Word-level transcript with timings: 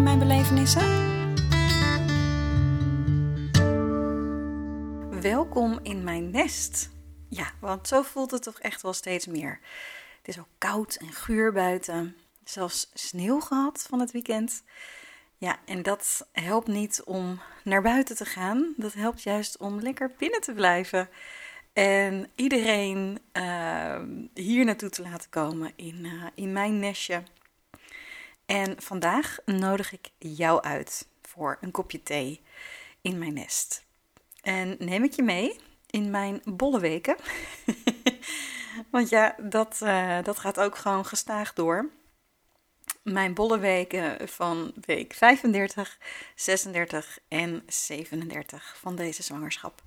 Mijn 0.00 0.18
belevenissen? 0.18 1.12
Welkom 5.20 5.78
in 5.82 6.04
mijn 6.04 6.30
nest. 6.30 6.90
Ja, 7.28 7.52
want 7.60 7.88
zo 7.88 8.02
voelt 8.02 8.30
het 8.30 8.42
toch 8.42 8.58
echt 8.58 8.82
wel 8.82 8.92
steeds 8.92 9.26
meer. 9.26 9.60
Het 10.16 10.28
is 10.28 10.38
ook 10.38 10.48
koud 10.58 10.94
en 10.94 11.12
guur 11.12 11.52
buiten. 11.52 12.16
Zelfs 12.44 12.90
sneeuw 12.94 13.40
gehad 13.40 13.86
van 13.88 14.00
het 14.00 14.12
weekend. 14.12 14.62
Ja, 15.36 15.58
en 15.64 15.82
dat 15.82 16.28
helpt 16.32 16.68
niet 16.68 17.02
om 17.04 17.40
naar 17.64 17.82
buiten 17.82 18.16
te 18.16 18.24
gaan. 18.24 18.74
Dat 18.76 18.92
helpt 18.92 19.22
juist 19.22 19.56
om 19.56 19.80
lekker 19.80 20.10
binnen 20.18 20.40
te 20.40 20.52
blijven. 20.52 21.08
En 21.72 22.30
iedereen 22.34 23.18
uh, 23.32 24.02
hier 24.34 24.64
naartoe 24.64 24.90
te 24.90 25.02
laten 25.02 25.30
komen 25.30 25.72
in, 25.76 26.04
uh, 26.04 26.24
in 26.34 26.52
mijn 26.52 26.78
nestje. 26.78 27.22
En 28.46 28.82
vandaag 28.82 29.38
nodig 29.44 29.92
ik 29.92 30.10
jou 30.18 30.62
uit 30.62 31.06
voor 31.22 31.58
een 31.60 31.70
kopje 31.70 32.02
thee 32.02 32.42
in 33.00 33.18
mijn 33.18 33.34
nest. 33.34 33.84
En 34.42 34.76
neem 34.78 35.04
ik 35.04 35.12
je 35.12 35.22
mee 35.22 35.60
in 35.90 36.10
mijn 36.10 36.42
bolle 36.44 36.80
weken. 36.80 37.16
Want 38.90 39.08
ja, 39.08 39.36
dat, 39.42 39.80
uh, 39.82 40.22
dat 40.22 40.38
gaat 40.38 40.60
ook 40.60 40.76
gewoon 40.76 41.06
gestaag 41.06 41.52
door. 41.52 41.90
Mijn 43.02 43.34
bolle 43.34 43.58
weken 43.58 44.28
van 44.28 44.72
week 44.86 45.14
35, 45.14 45.98
36 46.34 47.18
en 47.28 47.62
37 47.66 48.76
van 48.80 48.96
deze 48.96 49.22
zwangerschap. 49.22 49.82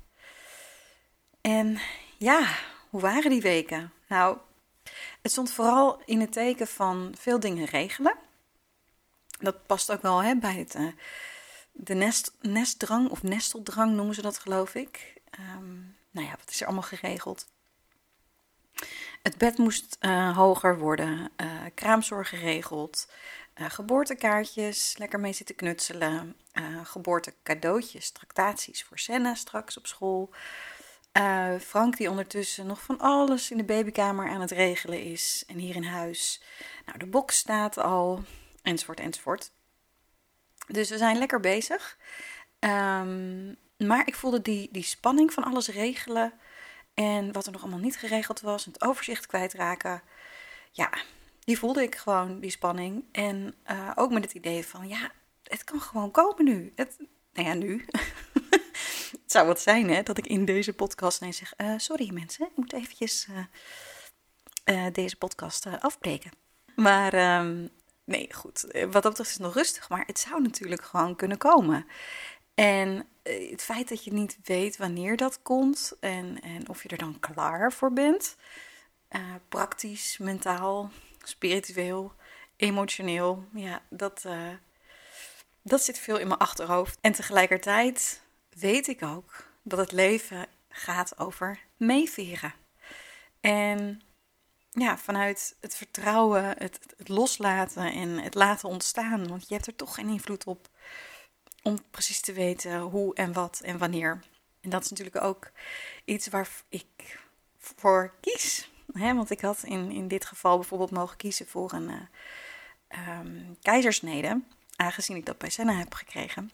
En 1.42 1.80
ja, 2.18 2.56
hoe 2.90 3.02
waren 3.02 3.30
die 3.30 3.42
weken? 3.42 3.92
Nou, 4.08 4.38
het 5.22 5.32
stond 5.32 5.52
vooral 5.52 6.02
in 6.06 6.20
het 6.20 6.32
teken 6.32 6.68
van 6.68 7.16
veel 7.18 7.40
dingen 7.40 7.66
regelen. 7.66 8.16
Dat 9.40 9.66
past 9.66 9.92
ook 9.92 10.02
wel 10.02 10.24
hè, 10.24 10.36
bij 10.36 10.56
het, 10.56 10.76
uh, 10.76 10.88
de 11.72 11.94
nest, 11.94 12.36
nestdrang 12.42 13.10
of 13.10 13.24
nesteldrang 13.24 13.96
noemen 13.96 14.16
ze 14.16 14.22
dat 14.22 14.40
geloof 14.40 14.76
ik. 14.76 15.22
Um, 15.40 15.96
nou 16.12 16.28
ja, 16.28 16.36
wat 16.40 16.50
is 16.50 16.60
er 16.60 16.66
allemaal 16.66 16.84
geregeld? 16.84 17.48
Het 19.24 19.38
bed 19.38 19.58
moest 19.58 19.98
uh, 20.02 20.38
hoger 20.38 20.80
worden, 20.80 21.32
uh, 21.42 21.52
kraamzorg 21.74 22.30
geregeld, 22.30 23.08
geboortekaartjes, 23.56 24.98
lekker 24.98 25.20
mee 25.20 25.34
zitten 25.34 25.56
knutselen, 25.56 26.36
geboortecadeautjes, 26.84 28.12
tractaties 28.12 28.84
voor 28.84 29.00
Senna 29.00 29.36
straks 29.36 29.78
op 29.78 29.88
school. 29.88 30.30
Frank 31.60 31.98
die 31.98 32.10
ondertussen 32.10 32.66
nog 32.66 32.82
van 32.82 33.00
alles 33.00 33.52
in 33.52 33.58
de 33.58 33.64
babykamer 33.64 34.30
aan 34.30 34.42
het 34.42 34.52
regelen 34.52 35.02
is 35.04 35.44
en 35.48 35.58
hier 35.58 35.76
in 35.76 35.84
huis. 35.84 36.42
Nou, 36.86 36.98
de 36.98 37.06
box 37.06 37.38
staat 37.38 37.78
al, 37.78 38.24
enzovoort, 38.68 39.00
enzovoort. 39.00 39.52
Dus 40.68 40.90
we 40.90 40.98
zijn 40.98 41.18
lekker 41.18 41.40
bezig. 41.40 41.98
Um, 42.60 43.58
maar 43.78 44.08
ik 44.08 44.16
voelde 44.16 44.42
die, 44.42 44.70
die 44.72 44.84
spanning 44.84 45.34
van 45.34 45.44
alles 45.44 45.68
regelen 45.68 46.34
en 46.94 47.32
wat 47.32 47.46
er 47.46 47.52
nog 47.52 47.62
allemaal 47.62 47.80
niet 47.80 47.98
geregeld 47.98 48.42
was, 48.42 48.66
het 48.66 48.82
overzicht 48.82 49.26
kwijtraken. 49.26 50.02
Ja, 50.72 50.90
die 51.40 51.58
voelde 51.58 51.84
ik 51.84 51.96
gewoon, 51.96 52.40
die 52.40 52.50
spanning. 52.50 53.04
En 53.12 53.56
uh, 53.72 53.92
ook 53.96 54.12
met 54.12 54.24
het 54.24 54.34
idee 54.34 54.66
van, 54.66 54.88
ja, 54.88 55.12
het 55.44 55.64
kan 55.64 55.82
gewoon 55.82 56.12
komen 56.12 56.46
nu. 56.46 56.72
Het, 56.76 56.98
nou 57.34 57.48
ja, 57.48 57.54
nu. 57.54 57.86
het 59.12 59.22
zou 59.26 59.48
wat 59.48 59.60
zijn, 59.60 59.90
hè, 59.90 60.04
dat 60.04 60.18
ik 60.18 60.28
in 60.28 60.46
deze 60.46 60.74
podcast 60.74 61.22
ineens 61.22 61.38
zeg: 61.38 61.54
uh, 61.58 61.74
Sorry 61.78 62.14
mensen, 62.14 62.46
ik 62.46 62.56
moet 62.56 62.74
eventjes 62.74 63.28
uh, 64.66 64.86
deze 64.92 65.18
podcast 65.18 65.68
afbreken. 65.80 66.32
Maar 66.76 67.40
um, 67.40 67.70
nee, 68.08 68.34
goed. 68.34 68.62
Wat 68.72 68.92
dat 68.92 69.04
betreft 69.04 69.30
is 69.30 69.34
het 69.34 69.44
nog 69.44 69.54
rustig, 69.54 69.90
maar 69.90 70.04
het 70.06 70.20
zou 70.20 70.42
natuurlijk 70.42 70.84
gewoon 70.84 71.16
kunnen 71.16 71.38
komen. 71.38 71.86
En 72.56 73.08
het 73.24 73.62
feit 73.62 73.90
dat 73.90 74.04
je 74.04 74.14
niet 74.14 74.38
weet 74.44 74.78
wanneer 74.78 75.18
dat 75.18 75.42
komt 75.42 75.94
en, 76.00 76.42
en 76.42 76.70
of 76.70 76.84
je 76.84 76.90
er 76.90 76.98
dan 76.98 77.20
klaar 77.20 77.74
voor 77.74 77.94
bent, 77.94 78.36
praktisch, 79.50 80.18
mentaal, 80.18 80.92
spiritueel, 81.24 82.14
emotioneel, 82.56 83.44
ja, 83.54 83.82
dat, 83.90 84.26
dat 85.62 85.84
zit 85.84 86.00
veel 86.00 86.18
in 86.18 86.28
mijn 86.28 86.40
achterhoofd. 86.40 86.98
En 87.02 87.12
tegelijkertijd 87.12 88.22
weet 88.50 88.88
ik 88.88 89.04
ook 89.04 89.44
dat 89.62 89.80
het 89.80 89.92
leven 89.92 90.46
gaat 90.70 91.20
over 91.20 91.60
meeveren. 91.78 92.54
En 93.42 94.02
ja, 94.78 94.98
vanuit 94.98 95.56
het 95.60 95.76
vertrouwen, 95.76 96.44
het, 96.44 96.80
het, 96.98 97.10
loslaten 97.10 97.94
en 97.94 98.10
het 98.10 98.36
laten 98.36 98.70
ontstaan. 98.70 99.28
Want 99.28 99.48
je 99.48 99.54
hebt 99.54 99.68
er 99.68 99.76
toch 99.76 99.96
geen 99.96 100.10
invloed 100.10 100.44
op 100.46 100.70
om 101.64 101.78
precies 101.92 102.20
te 102.20 102.34
weten 102.34 102.80
hoe 102.80 103.16
en 103.16 103.34
wat 103.34 103.60
en 103.64 103.78
wanneer. 103.78 104.24
En 104.62 104.70
dat 104.70 104.84
is 104.84 104.90
natuurlijk 104.90 105.22
ook 105.22 105.52
iets 106.06 106.28
waar 106.28 106.50
ik 106.70 107.20
voor 107.58 108.14
kies. 108.22 108.72
Hè? 108.94 109.14
Want 109.14 109.30
ik 109.32 109.42
had 109.42 109.64
in, 109.64 109.92
in 109.92 110.08
dit 110.08 110.26
geval 110.26 110.58
bijvoorbeeld 110.58 110.92
mogen 110.92 111.18
kiezen 111.18 111.48
voor 111.48 111.74
een 111.74 111.92
uh, 112.90 113.20
keizersnede. 113.62 114.42
Aangezien 114.76 115.16
ik 115.16 115.26
dat 115.26 115.38
bij 115.38 115.50
Senna 115.50 115.74
heb 115.74 115.94
gekregen. 115.94 116.52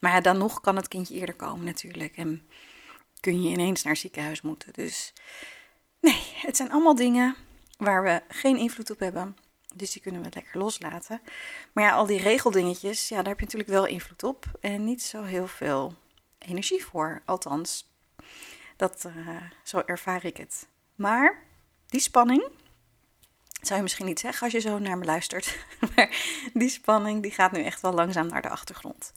Maar 0.00 0.22
dan 0.22 0.38
nog 0.38 0.60
kan 0.60 0.76
het 0.76 0.88
kindje 0.88 1.14
eerder 1.14 1.34
komen 1.34 1.64
natuurlijk. 1.64 2.16
En 2.16 2.48
kun 3.20 3.42
je 3.42 3.48
ineens 3.48 3.82
naar 3.82 3.92
het 3.92 4.02
ziekenhuis 4.02 4.40
moeten. 4.40 4.72
Dus 4.72 5.12
nee, 6.08 6.32
het 6.46 6.56
zijn 6.56 6.70
allemaal 6.70 6.94
dingen 6.94 7.36
waar 7.78 8.02
we 8.02 8.22
geen 8.28 8.56
invloed 8.56 8.90
op 8.90 8.98
hebben. 8.98 9.36
Dus 9.74 9.92
die 9.92 10.02
kunnen 10.02 10.22
we 10.22 10.28
lekker 10.34 10.58
loslaten. 10.58 11.20
Maar 11.72 11.84
ja, 11.84 11.92
al 11.92 12.06
die 12.06 12.20
regeldingetjes, 12.20 13.08
ja, 13.08 13.16
daar 13.16 13.26
heb 13.26 13.38
je 13.38 13.44
natuurlijk 13.44 13.70
wel 13.70 13.86
invloed 13.86 14.22
op. 14.22 14.44
En 14.60 14.84
niet 14.84 15.02
zo 15.02 15.22
heel 15.22 15.46
veel 15.46 15.94
energie 16.38 16.84
voor. 16.84 17.22
Althans, 17.24 17.92
dat, 18.76 19.04
uh, 19.06 19.42
zo 19.62 19.82
ervaar 19.86 20.24
ik 20.24 20.36
het. 20.36 20.68
Maar 20.94 21.42
die 21.86 22.00
spanning, 22.00 22.48
zou 23.60 23.76
je 23.76 23.82
misschien 23.82 24.06
niet 24.06 24.20
zeggen 24.20 24.42
als 24.42 24.52
je 24.52 24.60
zo 24.60 24.78
naar 24.78 24.98
me 24.98 25.04
luistert. 25.04 25.58
Maar 25.94 26.16
die 26.54 26.68
spanning 26.68 27.22
die 27.22 27.30
gaat 27.30 27.52
nu 27.52 27.62
echt 27.62 27.80
wel 27.80 27.92
langzaam 27.92 28.26
naar 28.26 28.42
de 28.42 28.48
achtergrond. 28.48 29.12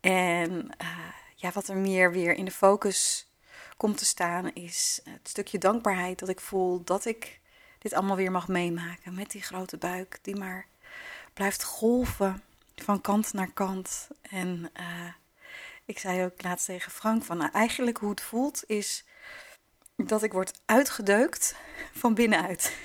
En 0.00 0.50
uh, 0.82 0.88
ja, 1.34 1.50
wat 1.52 1.68
er 1.68 1.76
meer 1.76 2.12
weer 2.12 2.34
in 2.34 2.44
de 2.44 2.50
focus 2.50 3.28
komt 3.76 3.98
te 3.98 4.04
staan, 4.04 4.52
is 4.52 5.00
het 5.04 5.28
stukje 5.28 5.58
dankbaarheid 5.58 6.18
dat 6.18 6.28
ik 6.28 6.40
voel 6.40 6.84
dat 6.84 7.04
ik 7.04 7.40
dit 7.78 7.92
allemaal 7.92 8.16
weer 8.16 8.30
mag 8.30 8.48
meemaken. 8.48 9.14
Met 9.14 9.30
die 9.30 9.42
grote 9.42 9.76
buik 9.76 10.18
die 10.22 10.36
maar 10.36 10.66
blijft 11.32 11.64
golven 11.64 12.42
van 12.76 13.00
kant 13.00 13.32
naar 13.32 13.52
kant. 13.52 14.08
En 14.22 14.70
uh, 14.80 15.12
ik 15.84 15.98
zei 15.98 16.24
ook 16.24 16.42
laatst 16.42 16.66
tegen 16.66 16.92
Frank 16.92 17.24
van 17.24 17.36
nou, 17.36 17.50
eigenlijk 17.52 17.98
hoe 17.98 18.10
het 18.10 18.20
voelt 18.20 18.62
is 18.66 19.04
dat 19.96 20.22
ik 20.22 20.32
word 20.32 20.60
uitgedeukt 20.64 21.56
van 21.92 22.14
binnenuit. 22.14 22.76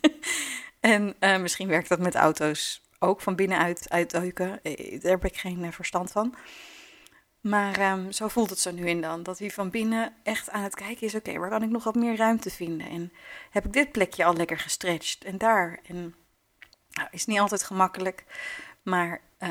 en 0.80 1.16
uh, 1.20 1.38
misschien 1.38 1.68
werkt 1.68 1.88
dat 1.88 1.98
met 1.98 2.14
auto's 2.14 2.82
ook 2.98 3.20
van 3.20 3.36
binnenuit 3.36 3.90
uitdeuken. 3.90 4.62
Eh, 4.62 5.00
daar 5.00 5.10
heb 5.10 5.24
ik 5.24 5.36
geen 5.36 5.64
eh, 5.64 5.72
verstand 5.72 6.10
van. 6.10 6.34
Maar 7.42 7.92
um, 7.92 8.12
zo 8.12 8.28
voelt 8.28 8.50
het 8.50 8.58
zo 8.58 8.70
nu 8.70 8.88
en 8.88 9.00
dan. 9.00 9.22
Dat 9.22 9.38
hij 9.38 9.50
van 9.50 9.70
binnen 9.70 10.14
echt 10.22 10.50
aan 10.50 10.62
het 10.62 10.74
kijken 10.74 11.06
is: 11.06 11.14
oké, 11.14 11.38
waar 11.38 11.50
kan 11.50 11.62
ik 11.62 11.70
nog 11.70 11.84
wat 11.84 11.94
meer 11.94 12.16
ruimte 12.16 12.50
vinden? 12.50 12.88
En 12.88 13.12
heb 13.50 13.64
ik 13.64 13.72
dit 13.72 13.92
plekje 13.92 14.24
al 14.24 14.34
lekker 14.34 14.58
gestretched? 14.58 15.24
En 15.24 15.38
daar. 15.38 15.80
En 15.86 16.14
nou, 16.90 17.08
is 17.10 17.26
niet 17.26 17.38
altijd 17.38 17.62
gemakkelijk. 17.62 18.24
Maar 18.82 19.20
uh, 19.38 19.48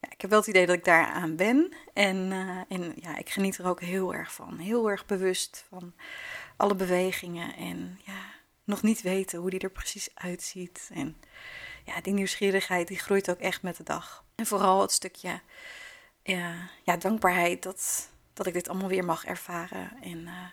ja, 0.00 0.10
ik 0.10 0.20
heb 0.20 0.30
wel 0.30 0.38
het 0.38 0.48
idee 0.48 0.66
dat 0.66 0.76
ik 0.76 0.84
daar 0.84 1.06
aan 1.06 1.36
ben. 1.36 1.72
En, 1.92 2.16
uh, 2.16 2.60
en 2.68 2.92
ja, 2.96 3.16
ik 3.16 3.30
geniet 3.30 3.58
er 3.58 3.66
ook 3.66 3.80
heel 3.80 4.14
erg 4.14 4.32
van. 4.32 4.58
Heel 4.58 4.90
erg 4.90 5.06
bewust 5.06 5.64
van 5.68 5.94
alle 6.56 6.74
bewegingen. 6.74 7.56
En 7.56 8.00
ja, 8.04 8.22
nog 8.64 8.82
niet 8.82 9.02
weten 9.02 9.38
hoe 9.38 9.50
die 9.50 9.60
er 9.60 9.70
precies 9.70 10.08
uitziet. 10.14 10.90
En 10.92 11.16
ja, 11.84 12.00
die 12.00 12.12
nieuwsgierigheid 12.12 12.88
die 12.88 12.98
groeit 12.98 13.30
ook 13.30 13.38
echt 13.38 13.62
met 13.62 13.76
de 13.76 13.82
dag. 13.82 14.24
En 14.34 14.46
vooral 14.46 14.80
het 14.80 14.92
stukje 14.92 15.40
ja, 16.22 16.70
ja, 16.84 16.96
dankbaarheid 16.96 17.62
dat, 17.62 18.10
dat 18.32 18.46
ik 18.46 18.52
dit 18.52 18.68
allemaal 18.68 18.88
weer 18.88 19.04
mag 19.04 19.24
ervaren. 19.24 20.02
En 20.02 20.18
uh, 20.18 20.46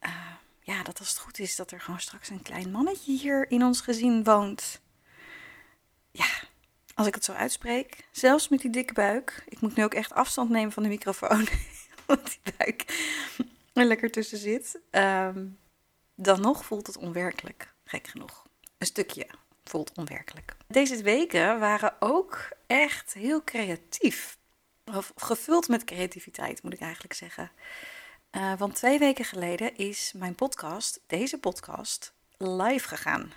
uh, 0.00 0.32
ja, 0.60 0.82
dat 0.82 0.98
als 0.98 1.08
het 1.08 1.18
goed 1.18 1.38
is, 1.38 1.56
dat 1.56 1.70
er 1.70 1.80
gewoon 1.80 2.00
straks 2.00 2.28
een 2.28 2.42
klein 2.42 2.70
mannetje 2.70 3.12
hier 3.12 3.50
in 3.50 3.64
ons 3.64 3.80
gezin 3.80 4.24
woont. 4.24 4.80
Ja, 6.10 6.26
als 6.94 7.06
ik 7.06 7.14
het 7.14 7.24
zo 7.24 7.32
uitspreek, 7.32 8.08
zelfs 8.10 8.48
met 8.48 8.60
die 8.60 8.70
dikke 8.70 8.92
buik. 8.92 9.44
Ik 9.48 9.60
moet 9.60 9.76
nu 9.76 9.84
ook 9.84 9.94
echt 9.94 10.12
afstand 10.12 10.50
nemen 10.50 10.72
van 10.72 10.82
de 10.82 10.88
microfoon, 10.88 11.48
want 12.06 12.24
die 12.26 12.54
buik 12.56 12.84
er 13.72 13.84
lekker 13.84 14.10
tussen 14.10 14.38
zit. 14.38 14.78
Ehm, 14.90 15.46
dan 16.14 16.40
nog 16.40 16.64
voelt 16.64 16.86
het 16.86 16.96
onwerkelijk, 16.96 17.74
gek 17.84 18.06
genoeg. 18.06 18.46
Een 18.78 18.86
stukje 18.86 19.26
voelt 19.64 19.92
onwerkelijk. 19.96 20.56
Deze 20.66 21.02
weken 21.02 21.58
waren 21.60 21.96
ook 21.98 22.48
echt 22.66 23.14
heel 23.14 23.44
creatief. 23.44 24.37
Gevuld 25.16 25.68
met 25.68 25.84
creativiteit, 25.84 26.62
moet 26.62 26.72
ik 26.72 26.80
eigenlijk 26.80 27.14
zeggen. 27.14 27.50
Uh, 28.36 28.58
want 28.58 28.74
twee 28.74 28.98
weken 28.98 29.24
geleden 29.24 29.76
is 29.76 30.12
mijn 30.16 30.34
podcast, 30.34 31.00
deze 31.06 31.38
podcast, 31.38 32.12
live 32.36 32.88
gegaan. 32.88 33.32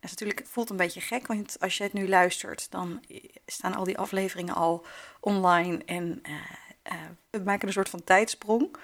Dat 0.00 0.10
is 0.10 0.26
het 0.26 0.48
voelt 0.48 0.70
een 0.70 0.76
beetje 0.76 1.00
gek, 1.00 1.26
want 1.26 1.56
als 1.60 1.76
je 1.76 1.82
het 1.82 1.92
nu 1.92 2.08
luistert, 2.08 2.70
dan 2.70 3.04
staan 3.46 3.74
al 3.74 3.84
die 3.84 3.98
afleveringen 3.98 4.54
al 4.54 4.86
online 5.20 5.84
en 5.84 6.22
uh, 6.22 6.34
uh, 6.92 6.92
we 7.30 7.38
maken 7.38 7.66
een 7.66 7.72
soort 7.72 7.88
van 7.88 8.04
tijdsprong. 8.04 8.76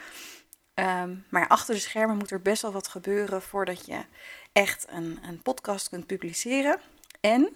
Um, 0.75 1.25
maar 1.31 1.49
achter 1.49 1.75
de 1.75 1.81
schermen 1.81 2.17
moet 2.17 2.31
er 2.31 2.43
best 2.43 2.62
wel 2.62 2.73
wat 2.73 2.89
gebeuren 2.89 3.43
voordat 3.43 3.87
je 3.87 4.05
echt 4.53 4.87
een, 4.89 5.19
een 5.23 5.43
podcast 5.43 5.89
kunt 5.89 6.06
publiceren. 6.06 6.81
En, 7.21 7.49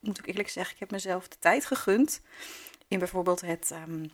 moet 0.00 0.18
ik 0.18 0.26
eerlijk 0.26 0.48
zeggen, 0.48 0.74
ik 0.74 0.80
heb 0.80 0.90
mezelf 0.90 1.28
de 1.28 1.38
tijd 1.38 1.66
gegund 1.66 2.20
in 2.92 2.98
bijvoorbeeld 2.98 3.40
het 3.40 3.70
um, 3.70 4.10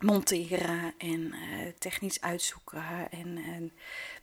monteren 0.00 0.94
en 0.98 1.20
uh, 1.20 1.68
technisch 1.78 2.20
uitzoeken. 2.20 3.10
En, 3.10 3.38
en, 3.38 3.72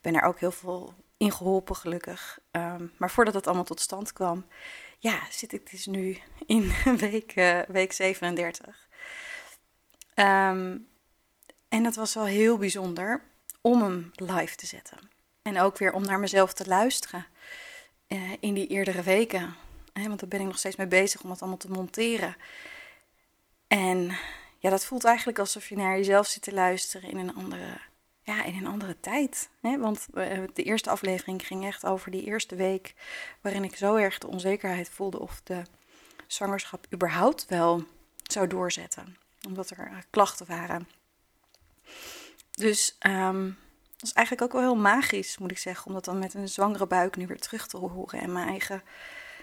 ben 0.01 0.15
er 0.15 0.21
ook 0.21 0.39
heel 0.39 0.51
veel 0.51 0.93
in 1.17 1.31
geholpen, 1.31 1.75
gelukkig. 1.75 2.39
Um, 2.51 2.91
maar 2.97 3.11
voordat 3.11 3.33
het 3.33 3.47
allemaal 3.47 3.63
tot 3.63 3.79
stand 3.79 4.13
kwam, 4.13 4.45
ja, 4.99 5.19
zit 5.29 5.53
ik 5.53 5.71
dus 5.71 5.85
nu 5.85 6.17
in 6.45 6.71
week, 7.09 7.35
uh, 7.35 7.59
week 7.67 7.93
37. 7.93 8.87
Um, 10.15 10.87
en 11.69 11.83
dat 11.83 11.95
was 11.95 12.13
wel 12.13 12.25
heel 12.25 12.57
bijzonder 12.57 13.23
om 13.61 13.81
hem 13.81 14.11
live 14.15 14.55
te 14.55 14.65
zetten. 14.65 14.97
En 15.41 15.59
ook 15.59 15.77
weer 15.77 15.93
om 15.93 16.05
naar 16.05 16.19
mezelf 16.19 16.53
te 16.53 16.67
luisteren 16.67 17.25
uh, 18.07 18.31
in 18.39 18.53
die 18.53 18.67
eerdere 18.67 19.01
weken. 19.01 19.55
Want 19.93 20.19
daar 20.19 20.29
ben 20.29 20.39
ik 20.39 20.45
nog 20.45 20.57
steeds 20.57 20.75
mee 20.75 20.87
bezig 20.87 21.21
om 21.21 21.29
het 21.29 21.39
allemaal 21.39 21.57
te 21.57 21.71
monteren. 21.71 22.35
En 23.73 24.17
ja, 24.57 24.69
dat 24.69 24.85
voelt 24.85 25.03
eigenlijk 25.03 25.39
alsof 25.39 25.69
je 25.69 25.75
naar 25.75 25.97
jezelf 25.97 26.27
zit 26.27 26.41
te 26.41 26.53
luisteren 26.53 27.09
in 27.09 27.17
een 27.17 27.35
andere, 27.35 27.77
ja, 28.21 28.43
in 28.43 28.55
een 28.55 28.67
andere 28.67 28.99
tijd. 28.99 29.49
Hè? 29.61 29.77
Want 29.77 30.07
uh, 30.13 30.43
de 30.53 30.63
eerste 30.63 30.89
aflevering 30.89 31.47
ging 31.47 31.65
echt 31.65 31.85
over 31.85 32.11
die 32.11 32.23
eerste 32.23 32.55
week 32.55 32.93
waarin 33.41 33.63
ik 33.63 33.75
zo 33.75 33.95
erg 33.95 34.17
de 34.17 34.27
onzekerheid 34.27 34.89
voelde 34.89 35.19
of 35.19 35.41
de 35.43 35.61
zwangerschap 36.27 36.85
überhaupt 36.93 37.45
wel 37.45 37.83
zou 38.23 38.47
doorzetten. 38.47 39.17
Omdat 39.47 39.69
er 39.69 39.87
uh, 39.91 39.97
klachten 40.09 40.45
waren. 40.45 40.87
Dus 42.51 42.97
um, 42.99 43.57
dat 43.97 44.07
is 44.09 44.13
eigenlijk 44.13 44.45
ook 44.45 44.61
wel 44.61 44.71
heel 44.71 44.81
magisch, 44.81 45.37
moet 45.37 45.51
ik 45.51 45.57
zeggen, 45.57 45.87
om 45.87 45.93
dat 45.93 46.05
dan 46.05 46.19
met 46.19 46.33
een 46.33 46.49
zwangere 46.49 46.87
buik 46.87 47.15
nu 47.15 47.27
weer 47.27 47.39
terug 47.39 47.67
te 47.67 47.77
horen 47.77 48.19
en 48.19 48.31
mijn 48.31 48.47
eigen, 48.47 48.83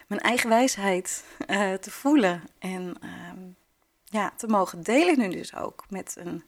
mijn 0.06 0.20
eigen 0.20 0.48
wijsheid 0.48 1.24
uh, 1.46 1.74
te 1.74 1.90
voelen. 1.90 2.42
En 2.58 2.96
uh, 3.04 3.54
ja, 4.10 4.32
te 4.36 4.46
mogen 4.46 4.82
delen 4.82 5.18
nu 5.18 5.28
dus 5.28 5.54
ook 5.54 5.84
met 5.88 6.16
een, 6.18 6.44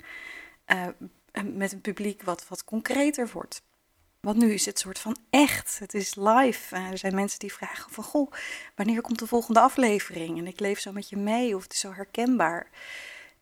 uh, 0.67 0.87
met 1.55 1.73
een 1.73 1.81
publiek 1.81 2.23
wat, 2.23 2.49
wat 2.49 2.65
concreter 2.65 3.31
wordt. 3.33 3.63
Want 4.21 4.37
nu 4.37 4.53
is 4.53 4.67
het 4.67 4.79
soort 4.79 4.99
van 4.99 5.17
echt. 5.31 5.79
Het 5.79 5.95
is 5.95 6.15
live. 6.15 6.77
er 6.77 6.99
zijn 6.99 7.15
mensen 7.15 7.39
die 7.39 7.53
vragen 7.53 7.91
van, 7.91 8.05
goh, 8.05 8.33
wanneer 8.75 9.01
komt 9.01 9.19
de 9.19 9.27
volgende 9.27 9.61
aflevering? 9.61 10.39
En 10.39 10.47
ik 10.47 10.61
leef 10.61 10.81
zo 10.81 10.93
met 10.93 11.09
je 11.09 11.17
mee 11.17 11.57
of 11.57 11.63
het 11.63 11.73
is 11.73 11.81
zo 11.81 11.93
herkenbaar. 11.93 12.71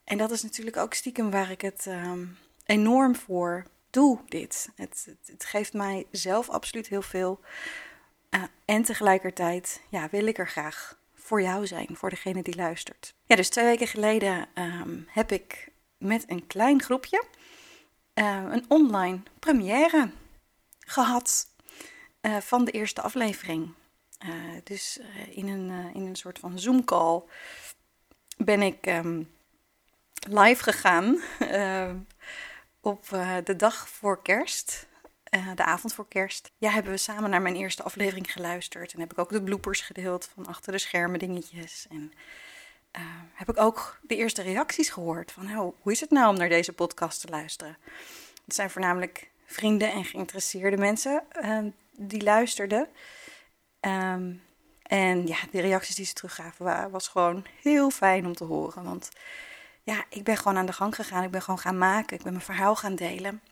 En 0.05 0.19
dat 0.19 0.31
is 0.31 0.43
natuurlijk 0.43 0.76
ook 0.76 0.94
stiekem 0.94 1.31
waar 1.31 1.50
ik 1.50 1.61
het 1.61 1.87
um, 1.87 2.38
enorm 2.64 3.16
voor 3.16 3.66
doe 3.90 4.19
dit. 4.28 4.69
Het, 4.75 5.02
het, 5.06 5.31
het, 5.32 5.44
geeft 5.44 5.73
mij 5.73 6.06
zelf 6.11 6.49
absoluut 6.49 6.88
heel 6.88 7.02
veel. 7.02 7.40
Uh, 8.31 8.43
en 8.64 8.82
tegelijkertijd 8.82 9.81
ja, 9.88 10.08
wil 10.11 10.26
ik 10.26 10.38
er 10.38 10.49
graag 10.49 11.00
voor 11.31 11.43
jou 11.43 11.67
zijn, 11.67 11.88
voor 11.93 12.11
degene 12.11 12.43
die 12.43 12.56
luistert. 12.56 13.15
Ja, 13.25 13.37
dus 13.37 13.49
twee 13.49 13.65
weken 13.65 13.87
geleden 13.87 14.49
um, 14.55 15.06
heb 15.09 15.32
ik 15.32 15.69
met 15.99 16.25
een 16.27 16.47
klein 16.47 16.82
groepje 16.82 17.25
uh, 18.15 18.44
een 18.50 18.65
online 18.69 19.21
première 19.38 20.11
gehad 20.79 21.47
uh, 22.23 22.37
van 22.37 22.65
de 22.65 22.71
eerste 22.71 23.00
aflevering. 23.00 23.75
dus 24.65 25.00
in, 25.31 25.49
een, 25.49 25.94
in 25.94 26.06
een 26.06 26.17
soort 26.17 26.38
van 26.38 26.59
Zoom-call 26.59 27.23
ben 28.37 28.62
ik 28.62 28.87
um, 28.87 29.31
live 30.29 30.62
gegaan 30.62 31.21
op 32.93 33.09
de 33.44 33.56
dag 33.56 33.88
voor 33.88 34.23
kerst, 34.23 34.87
uh, 35.31 35.50
de 35.55 35.65
avond 35.65 35.94
voor 35.94 36.09
kerst, 36.09 36.50
ja, 36.59 36.71
hebben 36.71 36.93
we 36.93 36.99
samen 36.99 37.31
naar 37.31 37.43
mijn 37.43 37.56
eerste 37.56 37.82
aflevering 37.82 38.32
geluisterd. 38.32 38.93
En 38.93 39.00
heb 39.00 39.12
ik 39.12 39.19
ook 39.19 39.31
de 39.31 39.43
bloopers 39.43 39.81
gedeeld 39.81 40.31
van 40.35 40.47
achter 40.47 40.73
de 40.73 40.79
schermen 40.79 41.19
dingetjes. 41.19 41.87
En 41.91 42.12
uh, 42.99 43.03
heb 43.35 43.49
ik 43.49 43.61
ook 43.61 43.99
de 44.03 44.17
eerste 44.17 44.43
reacties 44.43 44.88
gehoord 44.91 45.32
van, 45.32 45.44
nou, 45.44 45.75
hoe 45.81 45.93
is 45.93 46.00
het 46.00 46.11
nou 46.11 46.29
om 46.29 46.37
naar 46.38 46.49
deze 46.49 46.73
podcast 46.73 47.21
te 47.21 47.29
luisteren? 47.29 47.77
Het 48.44 48.55
zijn 48.55 48.71
voornamelijk 48.71 49.31
vrienden 49.44 49.93
en 49.93 50.05
geïnteresseerde 50.05 50.77
mensen 50.77 51.25
die 51.97 52.23
luisterden. 52.23 52.88
Um, 53.81 54.43
en 54.83 55.26
ja, 55.26 55.37
de 55.50 55.61
reacties 55.61 55.94
die 55.94 56.05
ze 56.05 56.12
teruggaven 56.12 56.91
was 56.91 57.09
gewoon 57.09 57.47
heel 57.62 57.91
fijn 57.91 58.26
om 58.26 58.35
te 58.35 58.44
horen. 58.44 58.85
Want 58.85 59.09
ja, 59.83 60.05
ik 60.09 60.25
ben 60.25 60.37
gewoon 60.37 60.56
aan 60.56 60.67
de 60.67 60.73
gang 60.73 60.94
gegaan. 60.94 61.23
Ik 61.23 61.31
ben 61.31 61.43
gewoon 61.43 61.59
gaan 61.59 61.79
maken. 61.79 62.17
Ik 62.17 62.23
ben 62.23 62.33
mijn 62.33 62.44
verhaal 62.44 62.76
gaan 62.76 62.94
delen. 62.94 63.43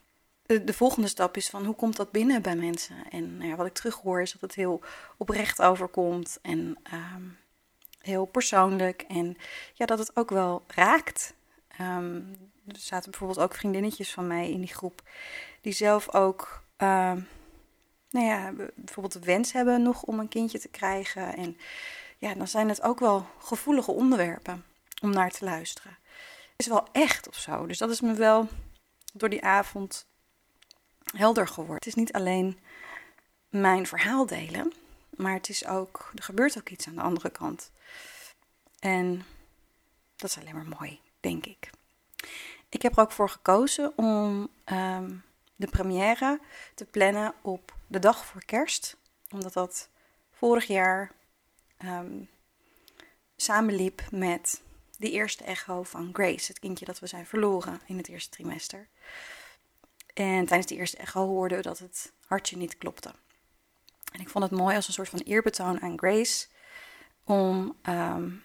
De, 0.49 0.65
de 0.65 0.73
volgende 0.73 1.09
stap 1.09 1.37
is 1.37 1.49
van 1.49 1.65
hoe 1.65 1.75
komt 1.75 1.97
dat 1.97 2.11
binnen 2.11 2.43
bij 2.43 2.57
mensen? 2.57 2.97
En 3.11 3.37
nou 3.37 3.49
ja, 3.49 3.57
wat 3.57 3.67
ik 3.67 3.75
terughoor 3.75 4.23
is 4.23 4.33
dat 4.33 4.41
het 4.41 4.55
heel 4.55 4.81
oprecht 5.17 5.63
overkomt 5.63 6.39
en 6.43 6.79
um, 6.93 7.39
heel 7.99 8.25
persoonlijk. 8.25 9.05
En 9.09 9.37
ja, 9.75 9.87
dat 9.87 9.99
het 9.99 10.17
ook 10.17 10.31
wel 10.31 10.65
raakt. 10.67 11.35
Um, 11.81 12.37
er 12.67 12.79
zaten 12.79 13.11
bijvoorbeeld 13.11 13.41
ook 13.41 13.55
vriendinnetjes 13.55 14.13
van 14.13 14.27
mij 14.27 14.51
in 14.51 14.61
die 14.61 14.75
groep 14.75 15.03
die 15.61 15.73
zelf 15.73 16.15
ook, 16.15 16.63
uh, 16.79 17.13
nou 18.11 18.27
ja, 18.27 18.53
bijvoorbeeld 18.75 19.13
de 19.13 19.27
wens 19.27 19.53
hebben 19.53 19.83
nog 19.83 20.03
om 20.03 20.19
een 20.19 20.29
kindje 20.29 20.59
te 20.59 20.69
krijgen. 20.69 21.37
En 21.37 21.57
ja, 22.19 22.35
dan 22.35 22.49
zijn 22.49 22.69
het 22.69 22.83
ook 22.83 22.99
wel 22.99 23.27
gevoelige 23.39 23.91
onderwerpen 23.91 24.65
om 25.03 25.11
naar 25.11 25.31
te 25.31 25.45
luisteren 25.45 25.99
is 26.59 26.67
wel 26.67 26.87
echt 26.93 27.29
of 27.29 27.37
zo. 27.37 27.67
Dus 27.67 27.79
dat 27.79 27.91
is 27.91 28.01
me 28.01 28.15
wel 28.15 28.49
door 29.13 29.29
die 29.29 29.45
avond 29.45 30.07
helder 31.17 31.49
geworden. 31.49 31.75
Het 31.77 31.87
is 31.87 31.95
niet 31.95 32.13
alleen 32.13 32.59
mijn 33.49 33.87
verhaal 33.87 34.27
delen, 34.27 34.73
maar 35.17 35.33
het 35.33 35.49
is 35.49 35.67
ook, 35.67 36.11
er 36.15 36.23
gebeurt 36.23 36.59
ook 36.59 36.69
iets 36.69 36.87
aan 36.87 36.95
de 36.95 37.01
andere 37.01 37.31
kant. 37.31 37.71
En 38.79 39.25
dat 40.17 40.31
is 40.31 40.39
alleen 40.39 40.55
maar 40.55 40.79
mooi, 40.79 41.01
denk 41.21 41.47
ik. 41.47 41.71
Ik 42.69 42.83
heb 42.83 42.97
er 42.97 43.03
ook 43.03 43.13
voor 43.13 43.29
gekozen 43.31 43.93
om 43.97 44.49
um, 44.65 45.23
de 45.57 45.67
première 45.67 46.41
te 46.75 46.85
plannen 46.85 47.35
op 47.43 47.75
de 47.87 47.99
dag 47.99 48.25
voor 48.25 48.45
kerst. 48.45 48.97
Omdat 49.31 49.53
dat 49.53 49.89
vorig 50.33 50.67
jaar 50.67 51.13
um, 51.85 52.29
samenliep 53.37 54.03
met 54.11 54.63
die 54.99 55.11
eerste 55.11 55.45
echo 55.45 55.83
van 55.83 56.11
Grace, 56.13 56.47
het 56.47 56.59
kindje 56.59 56.85
dat 56.85 56.99
we 56.99 57.07
zijn 57.07 57.27
verloren 57.27 57.81
in 57.87 57.97
het 57.97 58.09
eerste 58.09 58.31
trimester. 58.31 58.89
En 60.19 60.47
tijdens 60.47 60.67
die 60.67 60.79
eerste 60.79 60.97
echo 60.97 61.27
hoorden 61.27 61.59
we 61.59 61.65
dat 61.65 61.79
het 61.79 62.13
hartje 62.27 62.57
niet 62.57 62.79
klopte. 62.79 63.13
En 64.13 64.21
ik 64.21 64.29
vond 64.29 64.45
het 64.45 64.59
mooi 64.59 64.77
als 64.77 64.87
een 64.87 64.93
soort 64.93 65.09
van 65.09 65.19
eerbetoon 65.19 65.81
aan 65.81 65.99
Grace 65.99 66.47
om 67.25 67.77
um, 67.89 68.43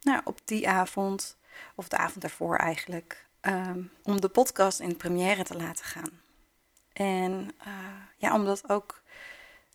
nou, 0.00 0.20
op 0.24 0.40
die 0.44 0.68
avond, 0.68 1.36
of 1.74 1.88
de 1.88 1.96
avond 1.96 2.20
daarvoor 2.20 2.56
eigenlijk, 2.56 3.26
um, 3.40 3.90
om 4.02 4.20
de 4.20 4.28
podcast 4.28 4.80
in 4.80 4.96
première 4.96 5.44
te 5.44 5.56
laten 5.56 5.84
gaan. 5.84 6.20
En 6.92 7.50
uh, 7.66 7.74
ja, 8.16 8.34
omdat 8.34 8.68
ook 8.68 9.02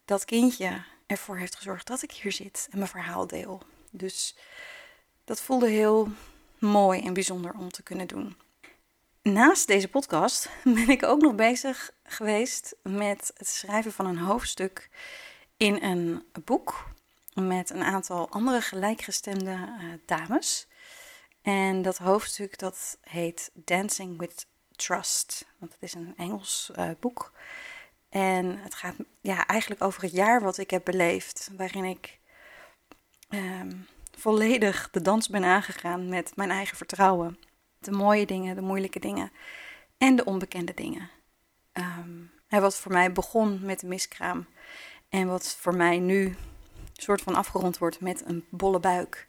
dat 0.06 0.26
kindje 0.26 0.84
ervoor 1.06 1.38
heeft 1.38 1.56
gezorgd 1.56 1.88
dat 1.88 2.02
ik 2.02 2.12
hier 2.12 2.32
zit 2.32 2.68
en 2.72 2.78
mijn 2.78 2.90
verhaal 2.90 3.28
deel. 3.28 3.62
Dus 3.92 4.36
dat 5.24 5.42
voelde 5.42 5.70
heel 5.70 6.10
mooi 6.60 7.02
en 7.02 7.14
bijzonder 7.14 7.54
om 7.54 7.72
te 7.72 7.84
kunnen 7.84 8.08
doen. 8.08 8.36
Naast 9.24 9.68
deze 9.68 9.88
podcast 9.88 10.50
ben 10.64 10.90
ik 10.90 11.04
ook 11.04 11.22
nog 11.22 11.36
bezig 11.36 11.92
geweest 12.04 12.76
met 12.84 13.32
het 13.38 13.48
schrijven 13.48 13.92
van 13.92 14.06
een 14.06 14.18
hoofdstuk 14.18 14.90
in 15.58 15.84
een 15.84 16.26
boek 16.46 16.88
met 17.34 17.70
een 17.70 17.84
aantal 17.84 18.30
andere 18.30 18.62
gelijkgestemde 18.62 19.52
uh, 19.52 19.94
dames. 20.06 20.68
En 21.42 21.82
dat 21.82 21.98
hoofdstuk 21.98 22.58
dat 22.58 22.98
heet 23.02 23.52
Dancing 23.54 24.20
with 24.20 24.46
Trust. 24.76 25.46
Want 25.58 25.74
het 25.74 25.82
is 25.82 25.94
een 25.94 26.14
Engels 26.18 26.72
uh, 26.76 26.90
boek. 27.00 27.32
En 28.10 28.60
het 28.60 28.76
gaat 28.76 28.96
ja, 29.22 29.48
eigenlijk 29.48 29.84
over 29.84 30.02
het 30.02 30.12
jaar 30.12 30.42
wat 30.42 30.58
ik 30.58 30.70
heb 30.70 30.86
beleefd, 30.86 31.50
waarin 31.58 31.84
ik 31.84 32.20
um, 33.30 33.88
volledig 34.18 34.90
de 34.92 35.02
dans 35.02 35.30
ben 35.30 35.44
aangegaan 35.44 36.10
met 36.10 36.36
mijn 36.36 36.52
eigen 36.52 36.78
vertrouwen. 36.78 37.51
De 37.82 37.92
mooie 37.92 38.26
dingen, 38.26 38.56
de 38.56 38.62
moeilijke 38.62 39.00
dingen 39.00 39.32
en 39.98 40.16
de 40.16 40.26
onbekende 40.26 40.74
dingen. 40.74 41.10
Um, 41.74 42.32
en 42.48 42.62
wat 42.62 42.76
voor 42.76 42.92
mij 42.92 43.12
begon 43.12 43.60
met 43.62 43.80
de 43.80 43.88
miskraam 43.88 44.46
en 45.10 45.28
wat 45.28 45.56
voor 45.60 45.76
mij 45.76 46.00
nu 46.00 46.26
een 46.26 46.36
soort 46.94 47.22
van 47.22 47.36
afgerond 47.36 47.78
wordt 47.78 48.00
met 48.00 48.24
een 48.26 48.46
bolle 48.50 48.80
buik. 48.80 49.28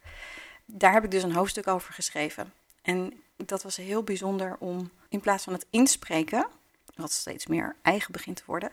Daar 0.65 0.93
heb 0.93 1.03
ik 1.03 1.11
dus 1.11 1.23
een 1.23 1.33
hoofdstuk 1.33 1.67
over 1.67 1.93
geschreven. 1.93 2.53
En 2.81 3.13
dat 3.35 3.63
was 3.63 3.75
heel 3.75 4.03
bijzonder 4.03 4.55
om 4.59 4.91
in 5.09 5.19
plaats 5.19 5.43
van 5.43 5.53
het 5.53 5.65
inspreken, 5.69 6.47
wat 6.95 7.11
steeds 7.11 7.47
meer 7.47 7.75
eigen 7.81 8.11
begint 8.11 8.35
te 8.35 8.43
worden, 8.45 8.71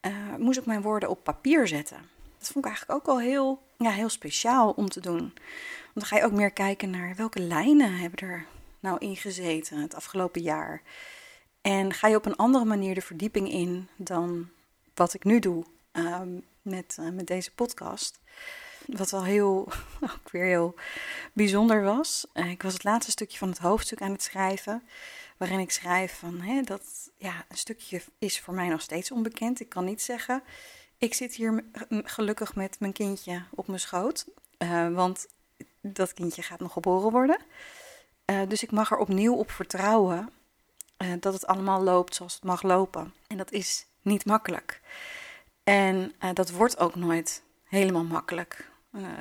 uh, 0.00 0.12
moest 0.38 0.58
ik 0.58 0.66
mijn 0.66 0.82
woorden 0.82 1.08
op 1.08 1.24
papier 1.24 1.68
zetten. 1.68 2.08
Dat 2.38 2.48
vond 2.48 2.64
ik 2.64 2.70
eigenlijk 2.70 3.00
ook 3.00 3.14
al 3.14 3.20
heel, 3.20 3.62
ja, 3.76 3.90
heel 3.90 4.08
speciaal 4.08 4.70
om 4.70 4.88
te 4.88 5.00
doen. 5.00 5.18
Want 5.18 5.94
dan 5.94 6.04
ga 6.04 6.16
je 6.16 6.24
ook 6.24 6.32
meer 6.32 6.50
kijken 6.50 6.90
naar 6.90 7.14
welke 7.16 7.40
lijnen 7.40 7.98
hebben 7.98 8.28
er 8.28 8.46
nou 8.80 8.98
ingezeten 8.98 9.78
het 9.78 9.94
afgelopen 9.94 10.42
jaar. 10.42 10.82
En 11.60 11.92
ga 11.92 12.08
je 12.08 12.16
op 12.16 12.26
een 12.26 12.36
andere 12.36 12.64
manier 12.64 12.94
de 12.94 13.00
verdieping 13.00 13.50
in 13.50 13.88
dan 13.96 14.48
wat 14.94 15.14
ik 15.14 15.24
nu 15.24 15.38
doe 15.38 15.64
uh, 15.92 16.20
met, 16.62 16.96
uh, 17.00 17.10
met 17.10 17.26
deze 17.26 17.54
podcast. 17.54 18.20
Wat 18.86 19.10
wel 19.10 19.24
heel, 19.24 19.68
ook 20.14 20.30
weer 20.30 20.44
heel 20.44 20.74
bijzonder 21.32 21.82
was. 21.82 22.26
Uh, 22.34 22.50
ik 22.50 22.62
was 22.62 22.72
het 22.72 22.84
laatste 22.84 23.10
stukje 23.10 23.38
van 23.38 23.48
het 23.48 23.58
hoofdstuk 23.58 24.02
aan 24.02 24.12
het 24.12 24.22
schrijven. 24.22 24.82
Waarin 25.36 25.58
ik 25.58 25.70
schrijf 25.70 26.18
van 26.18 26.40
hè, 26.40 26.62
dat 26.62 27.10
ja, 27.16 27.44
een 27.48 27.56
stukje 27.56 28.02
is 28.18 28.40
voor 28.40 28.54
mij 28.54 28.68
nog 28.68 28.80
steeds 28.80 29.10
onbekend. 29.10 29.60
Ik 29.60 29.68
kan 29.68 29.84
niet 29.84 30.02
zeggen, 30.02 30.42
ik 30.98 31.14
zit 31.14 31.34
hier 31.34 31.64
gelukkig 31.88 32.54
met 32.54 32.80
mijn 32.80 32.92
kindje 32.92 33.42
op 33.50 33.66
mijn 33.66 33.80
schoot. 33.80 34.26
Uh, 34.58 34.94
want 34.94 35.26
dat 35.80 36.14
kindje 36.14 36.42
gaat 36.42 36.60
nog 36.60 36.72
geboren 36.72 37.10
worden. 37.10 37.38
Uh, 38.30 38.40
dus 38.48 38.62
ik 38.62 38.70
mag 38.70 38.90
er 38.90 38.96
opnieuw 38.96 39.34
op 39.34 39.50
vertrouwen 39.50 40.30
uh, 40.98 41.12
dat 41.20 41.32
het 41.32 41.46
allemaal 41.46 41.82
loopt 41.82 42.14
zoals 42.14 42.34
het 42.34 42.44
mag 42.44 42.62
lopen. 42.62 43.14
En 43.26 43.36
dat 43.36 43.52
is 43.52 43.86
niet 44.02 44.24
makkelijk. 44.24 44.80
En 45.64 46.14
dat 46.34 46.50
wordt 46.50 46.78
ook 46.78 46.94
nooit 46.94 47.42
helemaal 47.64 48.04
makkelijk. 48.04 48.70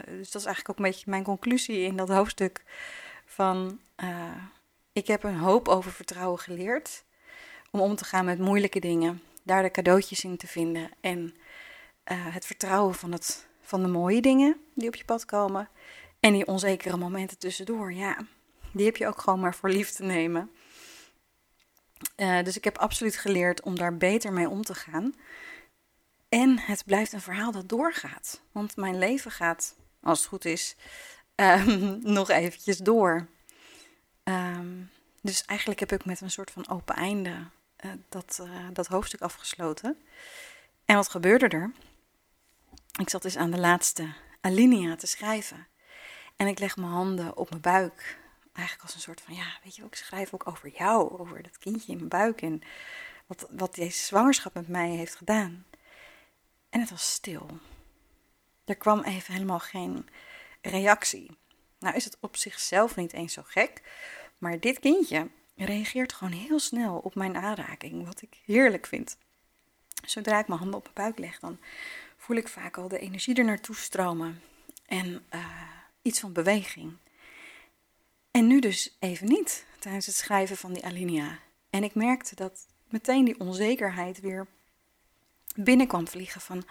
dus 0.05 0.31
dat 0.31 0.41
is 0.41 0.47
eigenlijk 0.47 0.69
ook 0.69 0.77
een 0.77 0.91
beetje 0.91 1.09
mijn 1.09 1.23
conclusie 1.23 1.79
in 1.79 1.95
dat 1.95 2.09
hoofdstuk 2.09 2.63
van 3.25 3.79
ik 4.93 5.07
heb 5.07 5.23
een 5.23 5.37
hoop 5.37 5.67
over 5.67 5.91
vertrouwen 5.91 6.39
geleerd 6.39 7.03
om 7.71 7.79
om 7.79 7.95
te 7.95 8.05
gaan 8.05 8.25
met 8.25 8.39
moeilijke 8.39 8.79
dingen, 8.79 9.21
daar 9.43 9.63
de 9.63 9.71
cadeautjes 9.71 10.23
in 10.23 10.37
te 10.37 10.47
vinden 10.47 10.89
en 11.01 11.35
het 12.03 12.45
vertrouwen 12.45 12.95
van, 12.95 13.11
het, 13.11 13.47
van 13.61 13.81
de 13.81 13.87
mooie 13.87 14.21
dingen 14.21 14.55
die 14.73 14.87
op 14.87 14.95
je 14.95 15.05
pad 15.05 15.25
komen 15.25 15.69
en 16.19 16.33
die 16.33 16.47
onzekere 16.47 16.97
momenten 16.97 17.37
tussendoor. 17.37 17.93
Ja, 17.93 18.17
die 18.71 18.85
heb 18.85 18.97
je 18.97 19.07
ook 19.07 19.21
gewoon 19.21 19.39
maar 19.39 19.55
voor 19.55 19.69
lief 19.69 19.89
te 19.89 20.03
nemen. 20.03 20.51
Uh, 22.17 22.43
dus 22.43 22.57
ik 22.57 22.63
heb 22.63 22.77
absoluut 22.77 23.15
geleerd 23.15 23.61
om 23.61 23.75
daar 23.75 23.97
beter 23.97 24.33
mee 24.33 24.49
om 24.49 24.63
te 24.63 24.75
gaan. 24.75 25.15
En 26.29 26.59
het 26.59 26.85
blijft 26.85 27.13
een 27.13 27.21
verhaal 27.21 27.51
dat 27.51 27.69
doorgaat. 27.69 28.41
Want 28.51 28.75
mijn 28.75 28.97
leven 28.97 29.31
gaat, 29.31 29.75
als 30.01 30.19
het 30.19 30.27
goed 30.27 30.45
is, 30.45 30.75
uh, 31.35 31.65
nog 32.17 32.29
eventjes 32.29 32.77
door. 32.77 33.27
Um, 34.23 34.89
dus 35.21 35.45
eigenlijk 35.45 35.79
heb 35.79 35.91
ik 35.91 36.05
met 36.05 36.21
een 36.21 36.31
soort 36.31 36.51
van 36.51 36.69
open 36.69 36.95
einde 36.95 37.29
uh, 37.85 37.91
dat, 38.09 38.39
uh, 38.41 38.67
dat 38.73 38.87
hoofdstuk 38.87 39.21
afgesloten. 39.21 39.97
En 40.85 40.95
wat 40.95 41.09
gebeurde 41.09 41.47
er? 41.47 41.71
Ik 42.99 43.09
zat 43.09 43.21
dus 43.21 43.37
aan 43.37 43.51
de 43.51 43.59
laatste 43.59 44.13
alinea 44.41 44.95
te 44.95 45.07
schrijven. 45.07 45.67
En 46.35 46.47
ik 46.47 46.59
leg 46.59 46.77
mijn 46.77 46.91
handen 46.91 47.37
op 47.37 47.49
mijn 47.49 47.61
buik. 47.61 48.18
Eigenlijk 48.59 48.87
als 48.87 48.95
een 48.95 49.01
soort 49.01 49.21
van, 49.21 49.35
ja, 49.35 49.57
weet 49.63 49.75
je 49.75 49.83
ik 49.83 49.95
schrijf 49.95 50.33
ook 50.33 50.47
over 50.47 50.69
jou, 50.69 51.19
over 51.19 51.43
dat 51.43 51.57
kindje 51.57 51.91
in 51.91 51.97
mijn 51.97 52.09
buik 52.09 52.41
en 52.41 52.61
wat, 53.27 53.47
wat 53.49 53.75
deze 53.75 54.03
zwangerschap 54.03 54.53
met 54.53 54.67
mij 54.67 54.89
heeft 54.89 55.15
gedaan. 55.15 55.65
En 56.69 56.79
het 56.79 56.89
was 56.89 57.11
stil. 57.11 57.59
Er 58.65 58.75
kwam 58.75 59.03
even 59.03 59.33
helemaal 59.33 59.59
geen 59.59 60.09
reactie. 60.61 61.37
Nou 61.79 61.95
is 61.95 62.03
het 62.05 62.17
op 62.19 62.37
zichzelf 62.37 62.95
niet 62.95 63.13
eens 63.13 63.33
zo 63.33 63.41
gek, 63.45 63.81
maar 64.37 64.59
dit 64.59 64.79
kindje 64.79 65.27
reageert 65.55 66.13
gewoon 66.13 66.33
heel 66.33 66.59
snel 66.59 66.97
op 66.97 67.15
mijn 67.15 67.37
aanraking, 67.37 68.05
wat 68.05 68.21
ik 68.21 68.37
heerlijk 68.45 68.85
vind. 68.85 69.17
Zodra 70.05 70.39
ik 70.39 70.47
mijn 70.47 70.59
handen 70.59 70.77
op 70.79 70.83
mijn 70.83 70.95
buik 70.95 71.17
leg, 71.17 71.39
dan 71.39 71.59
voel 72.17 72.37
ik 72.37 72.47
vaak 72.47 72.77
al 72.77 72.87
de 72.87 72.99
energie 72.99 73.35
er 73.35 73.45
naartoe 73.45 73.75
stromen 73.75 74.41
en 74.85 75.25
uh, 75.33 75.45
iets 76.01 76.19
van 76.19 76.33
beweging. 76.33 76.97
En 78.31 78.47
nu 78.47 78.59
dus 78.59 78.97
even 78.99 79.27
niet 79.27 79.65
tijdens 79.79 80.05
het 80.05 80.15
schrijven 80.15 80.57
van 80.57 80.73
die 80.73 80.85
alinea. 80.85 81.39
En 81.69 81.83
ik 81.83 81.95
merkte 81.95 82.35
dat 82.35 82.67
meteen 82.89 83.25
die 83.25 83.39
onzekerheid 83.39 84.19
weer 84.19 84.47
binnenkwam 85.55 86.07
vliegen 86.07 86.41
van 86.41 86.65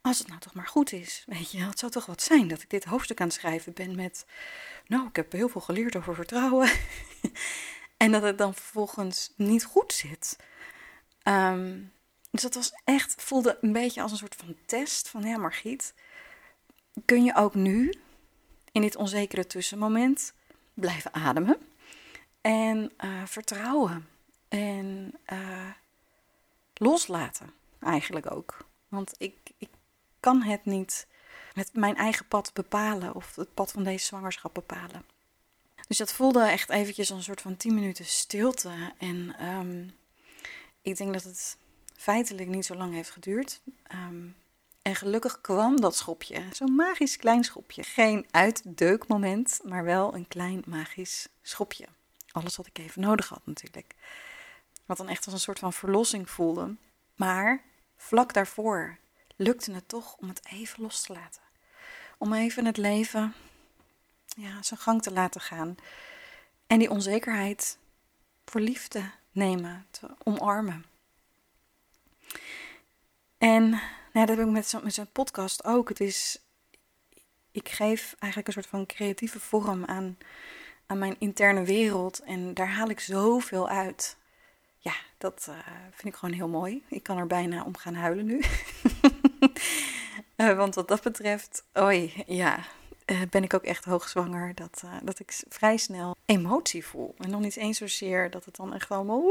als 0.00 0.18
het 0.18 0.28
nou 0.28 0.40
toch 0.40 0.54
maar 0.54 0.66
goed 0.66 0.92
is. 0.92 1.24
Weet 1.26 1.50
je, 1.50 1.62
het 1.62 1.78
zou 1.78 1.92
toch 1.92 2.06
wat 2.06 2.22
zijn 2.22 2.48
dat 2.48 2.62
ik 2.62 2.70
dit 2.70 2.84
hoofdstuk 2.84 3.20
aan 3.20 3.26
het 3.26 3.36
schrijven 3.36 3.72
ben 3.72 3.94
met, 3.94 4.26
nou, 4.86 5.08
ik 5.08 5.16
heb 5.16 5.32
heel 5.32 5.48
veel 5.48 5.60
geleerd 5.60 5.96
over 5.96 6.14
vertrouwen. 6.14 6.70
en 7.96 8.12
dat 8.12 8.22
het 8.22 8.38
dan 8.38 8.54
vervolgens 8.54 9.32
niet 9.36 9.64
goed 9.64 9.92
zit. 9.92 10.36
Um, 11.22 11.92
dus 12.30 12.42
dat 12.42 12.54
was 12.54 12.72
echt, 12.84 13.14
voelde 13.22 13.58
een 13.60 13.72
beetje 13.72 14.02
als 14.02 14.10
een 14.10 14.16
soort 14.16 14.34
van 14.34 14.56
test 14.66 15.08
van, 15.08 15.22
ja 15.22 15.38
Margriet, 15.38 15.94
kun 17.04 17.24
je 17.24 17.34
ook 17.34 17.54
nu, 17.54 17.94
in 18.72 18.80
dit 18.80 18.96
onzekere 18.96 19.46
tussenmoment, 19.46 20.34
blijven 20.76 21.14
ademen 21.14 21.58
en 22.40 22.92
uh, 23.04 23.26
vertrouwen 23.26 24.08
en 24.48 25.14
uh, 25.32 25.70
loslaten 26.74 27.52
eigenlijk 27.80 28.30
ook. 28.30 28.66
Want 28.88 29.14
ik, 29.18 29.36
ik 29.58 29.68
kan 30.20 30.42
het 30.42 30.64
niet 30.64 31.06
met 31.54 31.70
mijn 31.72 31.96
eigen 31.96 32.26
pad 32.26 32.50
bepalen 32.54 33.14
of 33.14 33.36
het 33.36 33.54
pad 33.54 33.72
van 33.72 33.84
deze 33.84 34.04
zwangerschap 34.04 34.54
bepalen. 34.54 35.04
Dus 35.88 35.98
dat 35.98 36.12
voelde 36.12 36.42
echt 36.42 36.70
eventjes 36.70 37.10
een 37.10 37.22
soort 37.22 37.40
van 37.40 37.56
10 37.56 37.74
minuten 37.74 38.04
stilte. 38.04 38.92
En 38.98 39.46
um, 39.46 39.96
ik 40.82 40.96
denk 40.96 41.12
dat 41.12 41.22
het 41.22 41.56
feitelijk 41.96 42.48
niet 42.48 42.66
zo 42.66 42.74
lang 42.74 42.92
heeft 42.94 43.10
geduurd. 43.10 43.60
Um, 43.92 44.34
en 44.86 44.96
gelukkig 44.96 45.40
kwam 45.40 45.80
dat 45.80 45.96
schopje, 45.96 46.42
zo'n 46.52 46.74
magisch 46.74 47.16
klein 47.16 47.44
schopje. 47.44 47.82
Geen 47.82 48.26
uitdeukmoment, 48.30 49.60
maar 49.64 49.84
wel 49.84 50.14
een 50.14 50.28
klein 50.28 50.62
magisch 50.66 51.28
schopje. 51.42 51.86
Alles 52.30 52.56
wat 52.56 52.66
ik 52.66 52.78
even 52.78 53.00
nodig 53.00 53.28
had 53.28 53.46
natuurlijk. 53.46 53.94
Wat 54.84 54.96
dan 54.96 55.08
echt 55.08 55.24
als 55.24 55.34
een 55.34 55.40
soort 55.40 55.58
van 55.58 55.72
verlossing 55.72 56.30
voelde. 56.30 56.74
Maar 57.16 57.62
vlak 57.96 58.32
daarvoor 58.32 58.96
lukte 59.36 59.72
het 59.72 59.88
toch 59.88 60.16
om 60.16 60.28
het 60.28 60.40
even 60.50 60.82
los 60.82 61.02
te 61.02 61.12
laten. 61.12 61.42
Om 62.18 62.32
even 62.32 62.64
het 62.64 62.76
leven 62.76 63.34
ja, 64.26 64.62
zijn 64.62 64.80
gang 64.80 65.02
te 65.02 65.12
laten 65.12 65.40
gaan. 65.40 65.74
En 66.66 66.78
die 66.78 66.90
onzekerheid 66.90 67.78
voor 68.44 68.60
lief 68.60 68.88
te 68.88 69.04
nemen, 69.32 69.86
te 69.90 70.08
omarmen. 70.22 70.84
En 73.38 73.80
nou, 74.16 74.28
dat 74.28 74.36
heb 74.36 74.46
ik 74.46 74.52
met 74.52 74.68
zo'n 74.68 74.90
zo 74.90 75.04
podcast 75.12 75.64
ook. 75.64 75.88
Het 75.88 76.00
is, 76.00 76.38
ik 77.50 77.68
geef 77.68 78.14
eigenlijk 78.18 78.46
een 78.46 78.62
soort 78.62 78.74
van 78.74 78.86
creatieve 78.86 79.40
vorm 79.40 79.84
aan, 79.84 80.18
aan 80.86 80.98
mijn 80.98 81.16
interne 81.18 81.64
wereld. 81.64 82.20
En 82.20 82.54
daar 82.54 82.68
haal 82.68 82.88
ik 82.88 83.00
zoveel 83.00 83.68
uit. 83.68 84.16
Ja, 84.78 84.92
dat 85.18 85.46
uh, 85.48 85.56
vind 85.90 86.14
ik 86.14 86.14
gewoon 86.14 86.34
heel 86.34 86.48
mooi. 86.48 86.84
Ik 86.88 87.02
kan 87.02 87.18
er 87.18 87.26
bijna 87.26 87.64
om 87.64 87.76
gaan 87.76 87.94
huilen 87.94 88.26
nu. 88.26 88.42
uh, 90.36 90.56
want 90.62 90.74
wat 90.74 90.88
dat 90.88 91.02
betreft, 91.02 91.64
oei, 91.78 92.24
ja, 92.26 92.58
uh, 93.06 93.20
ben 93.30 93.42
ik 93.42 93.54
ook 93.54 93.64
echt 93.64 93.84
hoogzwanger. 93.84 94.54
Dat, 94.54 94.82
dat 95.02 95.18
ik 95.18 95.42
vrij 95.48 95.76
snel 95.76 96.16
emotie 96.24 96.86
voel. 96.86 97.14
En 97.18 97.30
nog 97.30 97.40
niet 97.40 97.56
eens 97.56 97.78
zozeer 97.78 98.30
dat 98.30 98.44
het 98.44 98.56
dan 98.56 98.74
echt 98.74 98.90
allemaal 98.90 99.22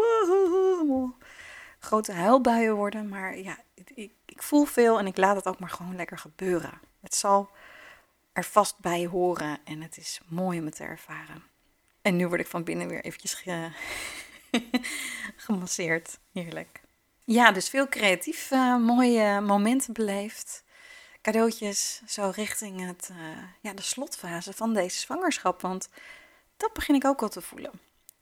grote 1.85 2.11
huilbuien 2.11 2.75
worden. 2.75 3.09
Maar 3.09 3.37
ja, 3.37 3.57
ik, 3.73 4.11
ik 4.25 4.43
voel 4.43 4.65
veel 4.65 4.99
en 4.99 5.07
ik 5.07 5.17
laat 5.17 5.35
het 5.35 5.47
ook 5.47 5.59
maar 5.59 5.69
gewoon 5.69 5.95
lekker 5.95 6.17
gebeuren. 6.17 6.79
Het 7.01 7.15
zal 7.15 7.49
er 8.33 8.43
vast 8.43 8.79
bij 8.79 9.05
horen 9.05 9.57
en 9.63 9.81
het 9.81 9.97
is 9.97 10.19
mooi 10.27 10.59
om 10.59 10.65
het 10.65 10.75
te 10.75 10.83
ervaren. 10.83 11.43
En 12.01 12.15
nu 12.15 12.27
word 12.27 12.39
ik 12.39 12.47
van 12.47 12.63
binnen 12.63 12.87
weer 12.87 13.03
eventjes 13.03 13.33
ge 13.33 13.69
gemasseerd. 15.45 16.19
Heerlijk. 16.33 16.81
Ja, 17.23 17.51
dus 17.51 17.69
veel 17.69 17.87
creatief 17.87 18.51
uh, 18.51 18.77
mooie 18.77 19.41
momenten 19.41 19.93
beleefd. 19.93 20.63
Cadeautjes 21.21 22.01
zo 22.05 22.31
richting 22.35 22.85
het, 22.85 23.09
uh, 23.11 23.17
ja, 23.61 23.73
de 23.73 23.81
slotfase 23.81 24.53
van 24.53 24.73
deze 24.73 24.99
zwangerschap. 24.99 25.61
Want 25.61 25.89
dat 26.57 26.73
begin 26.73 26.95
ik 26.95 27.05
ook 27.05 27.21
al 27.21 27.29
te 27.29 27.41
voelen. 27.41 27.71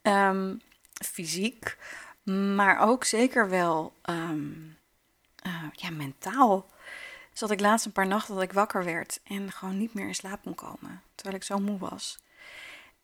Um, 0.02 0.62
fysiek, 1.06 1.78
maar 2.24 2.80
ook 2.80 3.04
zeker 3.04 3.50
wel 3.50 3.94
um, 4.10 4.78
uh, 5.46 5.64
ja, 5.72 5.90
mentaal. 5.90 6.70
zat 7.34 7.52
ik 7.52 7.60
laatst 7.60 7.86
een 7.86 7.92
paar 7.92 8.08
nachten 8.08 8.34
dat 8.34 8.44
ik 8.44 8.54
wakker 8.54 8.84
werd 8.84 9.20
en 9.24 9.52
gewoon 9.52 9.78
niet 9.78 9.94
meer 9.94 10.08
in 10.08 10.16
slaap 10.16 10.42
kon 10.44 10.56
komen, 10.56 11.02
terwijl 11.16 11.38
ik 11.38 11.44
zo 11.44 11.58
moe 11.58 11.78
was. 11.78 12.20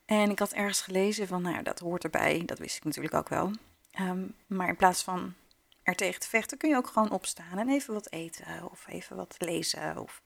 En 0.04 0.30
ik 0.30 0.38
had 0.38 0.52
ergens 0.52 0.80
gelezen 0.80 1.26
van, 1.26 1.42
nou 1.42 1.62
dat 1.62 1.78
hoort 1.78 2.04
erbij, 2.04 2.42
dat 2.46 2.58
wist 2.58 2.76
ik 2.76 2.84
natuurlijk 2.84 3.14
ook 3.14 3.28
wel. 3.28 3.50
Ehm, 3.90 4.26
maar 4.46 4.68
in 4.68 4.76
plaats 4.76 5.02
van 5.02 5.34
er 5.82 5.94
tegen 5.96 6.20
te 6.20 6.28
vechten, 6.28 6.58
kun 6.58 6.68
je 6.68 6.76
ook 6.76 6.86
gewoon 6.86 7.10
opstaan 7.10 7.58
en 7.58 7.68
even 7.68 7.94
wat 7.94 8.10
eten 8.10 8.70
of 8.70 8.84
even 8.88 9.16
wat 9.16 9.34
lezen. 9.38 9.96
Of... 9.98 10.22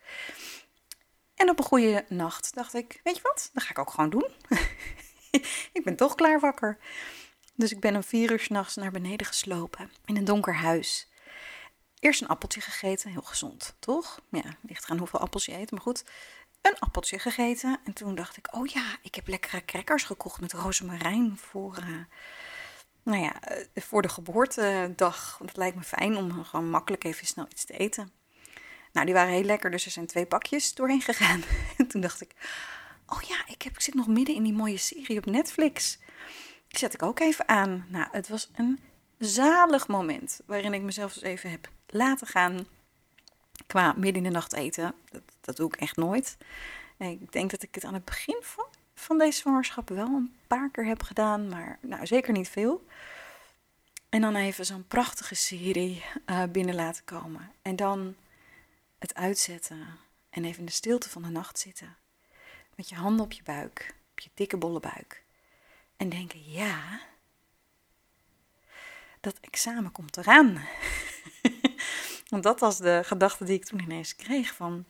En 1.35 1.51
op 1.51 1.59
een 1.59 1.65
goede 1.65 2.05
nacht 2.09 2.55
dacht 2.55 2.75
ik, 2.75 3.01
weet 3.05 3.17
je 3.17 3.23
wat, 3.23 3.51
dat 3.53 3.63
ga 3.63 3.71
ik 3.71 3.79
ook 3.79 3.91
gewoon 3.91 4.11
doen. 4.11 4.29
ik 5.73 5.81
ben 5.85 5.97
toch 5.97 6.15
klaar 6.15 6.41
wakker. 6.41 6.79
Dus 7.57 7.73
ik 7.73 7.81
ben 7.81 7.97
om 7.97 8.03
vier 8.03 8.31
uur 8.31 8.41
s'nachts 8.41 8.75
naar 8.75 8.91
beneden 8.91 9.27
geslopen 9.27 9.91
in 10.05 10.17
een 10.17 10.25
donker 10.25 10.55
huis. 10.55 11.09
Eerst 11.99 12.21
een 12.21 12.29
appeltje 12.29 12.61
gegeten, 12.61 13.11
heel 13.11 13.23
gezond, 13.23 13.77
toch? 13.79 14.21
Ja, 14.31 14.57
ligt 14.63 14.85
eraan 14.85 14.99
hoeveel 14.99 15.21
appels 15.21 15.45
je 15.45 15.59
eet, 15.59 15.71
maar 15.71 15.81
goed. 15.81 16.05
Een 16.61 16.79
appeltje 16.79 17.19
gegeten 17.19 17.81
en 17.85 17.93
toen 17.93 18.15
dacht 18.15 18.37
ik, 18.37 18.55
oh 18.55 18.67
ja, 18.67 18.97
ik 19.03 19.15
heb 19.15 19.29
lekkere 19.29 19.65
crackers 19.65 20.03
gekocht 20.03 20.41
met 20.41 20.53
rozemarijn 20.53 21.37
voor, 21.37 21.79
uh, 21.79 22.05
nou 23.03 23.23
ja, 23.23 23.41
eh, 23.41 23.83
voor 23.83 24.03
de 24.03 24.09
geboortedag. 24.09 25.39
Dat 25.45 25.57
lijkt 25.57 25.77
me 25.77 25.83
fijn 25.83 26.17
om 26.17 26.45
gewoon 26.45 26.71
makkelijk 26.71 27.05
even 27.05 27.27
snel 27.27 27.47
iets 27.51 27.65
te 27.65 27.77
eten. 27.77 28.13
Nou, 28.93 29.07
die 29.07 29.15
waren 29.15 29.33
heel 29.33 29.43
lekker, 29.43 29.71
dus 29.71 29.85
er 29.85 29.91
zijn 29.91 30.07
twee 30.07 30.27
pakjes 30.27 30.75
doorheen 30.75 31.03
gegaan. 31.11 31.43
En 31.77 31.87
toen 31.87 32.01
dacht 32.01 32.21
ik, 32.21 32.35
oh 33.07 33.23
ja, 33.23 33.37
ik, 33.47 33.63
heb, 33.63 33.73
ik 33.73 33.81
zit 33.81 33.95
nog 33.95 34.07
midden 34.07 34.35
in 34.35 34.43
die 34.43 34.53
mooie 34.53 34.79
serie 34.79 35.19
op 35.19 35.27
Netflix. 35.27 35.99
Die 36.75 36.83
zet 36.83 36.95
ik 36.95 37.03
ook 37.03 37.21
even 37.21 37.49
aan. 37.49 37.87
Nou, 37.89 38.07
het 38.11 38.29
was 38.29 38.51
een 38.55 38.79
zalig 39.19 39.89
moment 39.89 40.41
waarin 40.47 40.75
ik 40.75 40.83
mezelf 40.83 41.13
dus 41.13 41.23
even 41.23 41.51
heb 41.51 41.69
laten 41.87 42.27
gaan 42.27 42.67
qua 43.67 43.93
midden 43.93 44.15
in 44.15 44.23
de 44.23 44.35
nacht 44.35 44.53
eten. 44.53 44.95
Dat, 45.11 45.23
dat 45.41 45.57
doe 45.57 45.67
ik 45.67 45.77
echt 45.77 45.97
nooit. 45.97 46.37
Ik 46.97 47.33
denk 47.33 47.51
dat 47.51 47.63
ik 47.63 47.75
het 47.75 47.85
aan 47.85 47.95
het 47.95 48.05
begin 48.05 48.39
van, 48.41 48.65
van 48.95 49.19
deze 49.19 49.39
zwangerschap 49.39 49.89
wel 49.89 50.07
een 50.07 50.35
paar 50.47 50.71
keer 50.71 50.87
heb 50.87 51.03
gedaan, 51.03 51.49
maar 51.49 51.79
nou, 51.81 52.07
zeker 52.07 52.33
niet 52.33 52.49
veel. 52.49 52.87
En 54.09 54.21
dan 54.21 54.35
even 54.35 54.67
zo'n 54.67 54.87
prachtige 54.87 55.35
serie 55.35 56.05
uh, 56.27 56.43
binnen 56.43 56.75
laten 56.75 57.05
komen. 57.05 57.51
En 57.63 57.77
dan 57.77 58.15
het 58.99 59.15
uitzetten 59.15 59.87
en 60.31 60.45
even 60.45 60.59
in 60.59 60.67
de 60.67 60.73
stilte 60.73 61.09
van 61.09 61.23
de 61.23 61.29
nacht 61.29 61.59
zitten. 61.59 61.97
Met 62.75 62.89
je 62.89 62.95
handen 62.95 63.25
op 63.25 63.33
je 63.33 63.43
buik, 63.43 63.95
op 64.11 64.21
je 64.21 64.31
dikke 64.35 64.57
bolle 64.57 64.81
buik. 64.81 65.24
En 65.97 66.09
denken, 66.09 66.51
ja, 66.51 67.01
dat 69.21 69.39
examen 69.41 69.93
komt 69.93 70.17
eraan. 70.17 70.61
Want 72.31 72.43
dat 72.43 72.61
was 72.61 72.79
de 72.79 73.01
gedachte 73.05 73.45
die 73.45 73.55
ik 73.55 73.65
toen 73.65 73.81
ineens 73.81 74.17
kreeg 74.17 74.55
van, 74.55 74.85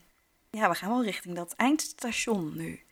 ja, 0.49 0.69
we 0.69 0.75
gaan 0.75 0.89
wel 0.89 1.03
richting 1.03 1.35
dat 1.35 1.53
eindstation 1.53 2.57
nu. 2.57 2.83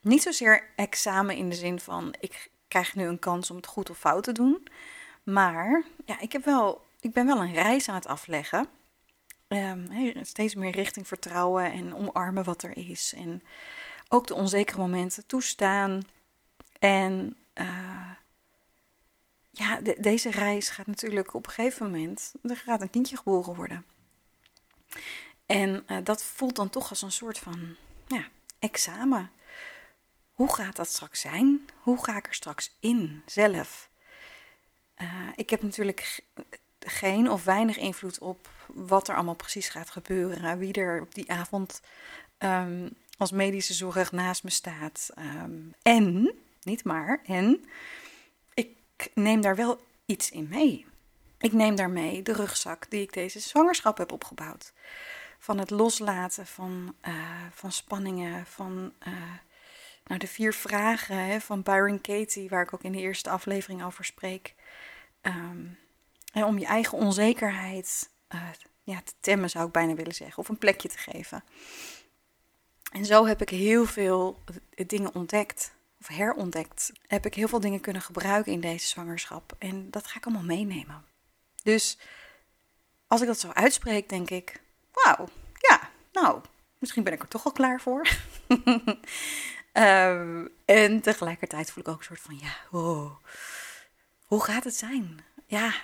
Niet 0.00 0.22
zozeer 0.22 0.70
examen 0.76 1.36
in 1.36 1.48
de 1.48 1.56
zin 1.56 1.80
van, 1.80 2.14
ik 2.20 2.50
krijg 2.68 2.94
nu 2.94 3.06
een 3.06 3.18
kans 3.18 3.50
om 3.50 3.56
het 3.56 3.66
goed 3.66 3.90
of 3.90 3.98
fout 3.98 4.22
te 4.22 4.32
doen. 4.32 4.66
Maar 5.22 5.84
ja, 6.04 6.20
ik, 6.20 6.32
heb 6.32 6.44
wel, 6.44 6.86
ik 7.00 7.12
ben 7.12 7.26
wel 7.26 7.40
een 7.40 7.52
reis 7.52 7.88
aan 7.88 7.94
het 7.94 8.06
afleggen. 8.06 8.68
Um, 9.48 9.88
steeds 10.22 10.54
meer 10.54 10.70
richting 10.70 11.06
vertrouwen 11.06 11.72
en 11.72 11.94
omarmen 11.94 12.44
wat 12.44 12.62
er 12.62 12.76
is. 12.76 13.12
En 13.16 13.42
ook 14.08 14.26
de 14.26 14.34
onzekere 14.34 14.78
momenten 14.78 15.26
toestaan. 15.26 16.02
En 16.80 17.36
uh, 17.54 18.10
ja, 19.50 19.80
deze 19.98 20.30
reis 20.30 20.68
gaat 20.68 20.86
natuurlijk 20.86 21.34
op 21.34 21.46
een 21.46 21.52
gegeven 21.52 21.90
moment, 21.90 22.34
er 22.42 22.56
gaat 22.56 22.80
een 22.80 22.90
kindje 22.90 23.16
geboren 23.16 23.54
worden. 23.54 23.84
En 25.46 25.84
uh, 25.86 25.98
dat 26.04 26.22
voelt 26.22 26.56
dan 26.56 26.70
toch 26.70 26.90
als 26.90 27.02
een 27.02 27.12
soort 27.12 27.38
van 27.38 27.76
ja, 28.06 28.28
examen. 28.58 29.30
Hoe 30.32 30.54
gaat 30.54 30.76
dat 30.76 30.88
straks 30.88 31.20
zijn? 31.20 31.68
Hoe 31.80 32.04
ga 32.04 32.16
ik 32.16 32.26
er 32.26 32.34
straks 32.34 32.76
in 32.80 33.22
zelf? 33.26 33.90
Uh, 34.96 35.28
ik 35.34 35.50
heb 35.50 35.62
natuurlijk 35.62 36.24
geen 36.78 37.30
of 37.30 37.44
weinig 37.44 37.76
invloed 37.76 38.18
op 38.18 38.48
wat 38.66 39.08
er 39.08 39.14
allemaal 39.14 39.34
precies 39.34 39.68
gaat 39.68 39.90
gebeuren. 39.90 40.58
Wie 40.58 40.72
er 40.72 41.00
op 41.00 41.14
die 41.14 41.30
avond 41.30 41.80
um, 42.38 42.90
als 43.16 43.30
medische 43.30 43.74
zorg 43.74 44.12
naast 44.12 44.44
me 44.44 44.50
staat. 44.50 45.10
Um, 45.18 45.74
en, 45.82 46.34
niet 46.62 46.84
maar, 46.84 47.20
en 47.24 47.64
ik 48.54 49.10
neem 49.14 49.40
daar 49.40 49.56
wel 49.56 49.80
iets 50.06 50.30
in 50.30 50.48
mee. 50.48 50.86
Ik 51.38 51.52
neem 51.52 51.74
daarmee 51.74 52.22
de 52.22 52.32
rugzak 52.32 52.90
die 52.90 53.02
ik 53.02 53.12
deze 53.12 53.40
zwangerschap 53.40 53.98
heb 53.98 54.12
opgebouwd. 54.12 54.72
Van 55.38 55.58
het 55.58 55.70
loslaten 55.70 56.46
van, 56.46 56.94
uh, 57.08 57.14
van 57.52 57.72
spanningen, 57.72 58.46
van 58.46 58.92
uh, 59.06 59.14
nou, 60.04 60.20
de 60.20 60.26
vier 60.26 60.54
vragen 60.54 61.16
hè, 61.16 61.40
van 61.40 61.62
Byron 61.62 62.00
Katie, 62.00 62.48
waar 62.48 62.62
ik 62.62 62.74
ook 62.74 62.82
in 62.82 62.92
de 62.92 62.98
eerste 62.98 63.30
aflevering 63.30 63.84
over 63.84 64.04
spreek. 64.04 64.54
En 65.20 66.44
om 66.44 66.58
je 66.58 66.66
eigen 66.66 66.98
onzekerheid 66.98 68.10
uh, 68.34 68.42
ja, 68.82 69.02
te 69.02 69.12
temmen, 69.20 69.50
zou 69.50 69.66
ik 69.66 69.72
bijna 69.72 69.94
willen 69.94 70.14
zeggen, 70.14 70.38
of 70.38 70.48
een 70.48 70.58
plekje 70.58 70.88
te 70.88 70.98
geven. 70.98 71.44
En 72.92 73.04
zo 73.04 73.26
heb 73.26 73.42
ik 73.42 73.48
heel 73.48 73.86
veel 73.86 74.42
dingen 74.74 75.14
ontdekt 75.14 75.74
of 76.00 76.06
herontdekt, 76.06 76.92
heb 77.06 77.26
ik 77.26 77.34
heel 77.34 77.48
veel 77.48 77.60
dingen 77.60 77.80
kunnen 77.80 78.02
gebruiken 78.02 78.52
in 78.52 78.60
deze 78.60 78.86
zwangerschap. 78.86 79.56
En 79.58 79.90
dat 79.90 80.06
ga 80.06 80.16
ik 80.16 80.26
allemaal 80.26 80.44
meenemen. 80.44 81.04
Dus 81.62 81.98
als 83.06 83.20
ik 83.20 83.26
dat 83.26 83.40
zo 83.40 83.50
uitspreek, 83.52 84.08
denk 84.08 84.30
ik: 84.30 84.60
wauw, 84.92 85.28
ja, 85.54 85.90
nou, 86.12 86.40
misschien 86.78 87.02
ben 87.04 87.12
ik 87.12 87.22
er 87.22 87.28
toch 87.28 87.44
al 87.44 87.52
klaar 87.52 87.80
voor. 87.80 88.08
um, 89.72 90.48
en 90.64 91.00
tegelijkertijd 91.00 91.70
voel 91.70 91.82
ik 91.82 91.88
ook 91.88 91.98
een 91.98 92.04
soort 92.04 92.20
van: 92.20 92.38
ja, 92.38 92.56
wow, 92.70 93.12
hoe 94.24 94.44
gaat 94.44 94.64
het 94.64 94.76
zijn? 94.76 95.24
Ja, 95.46 95.74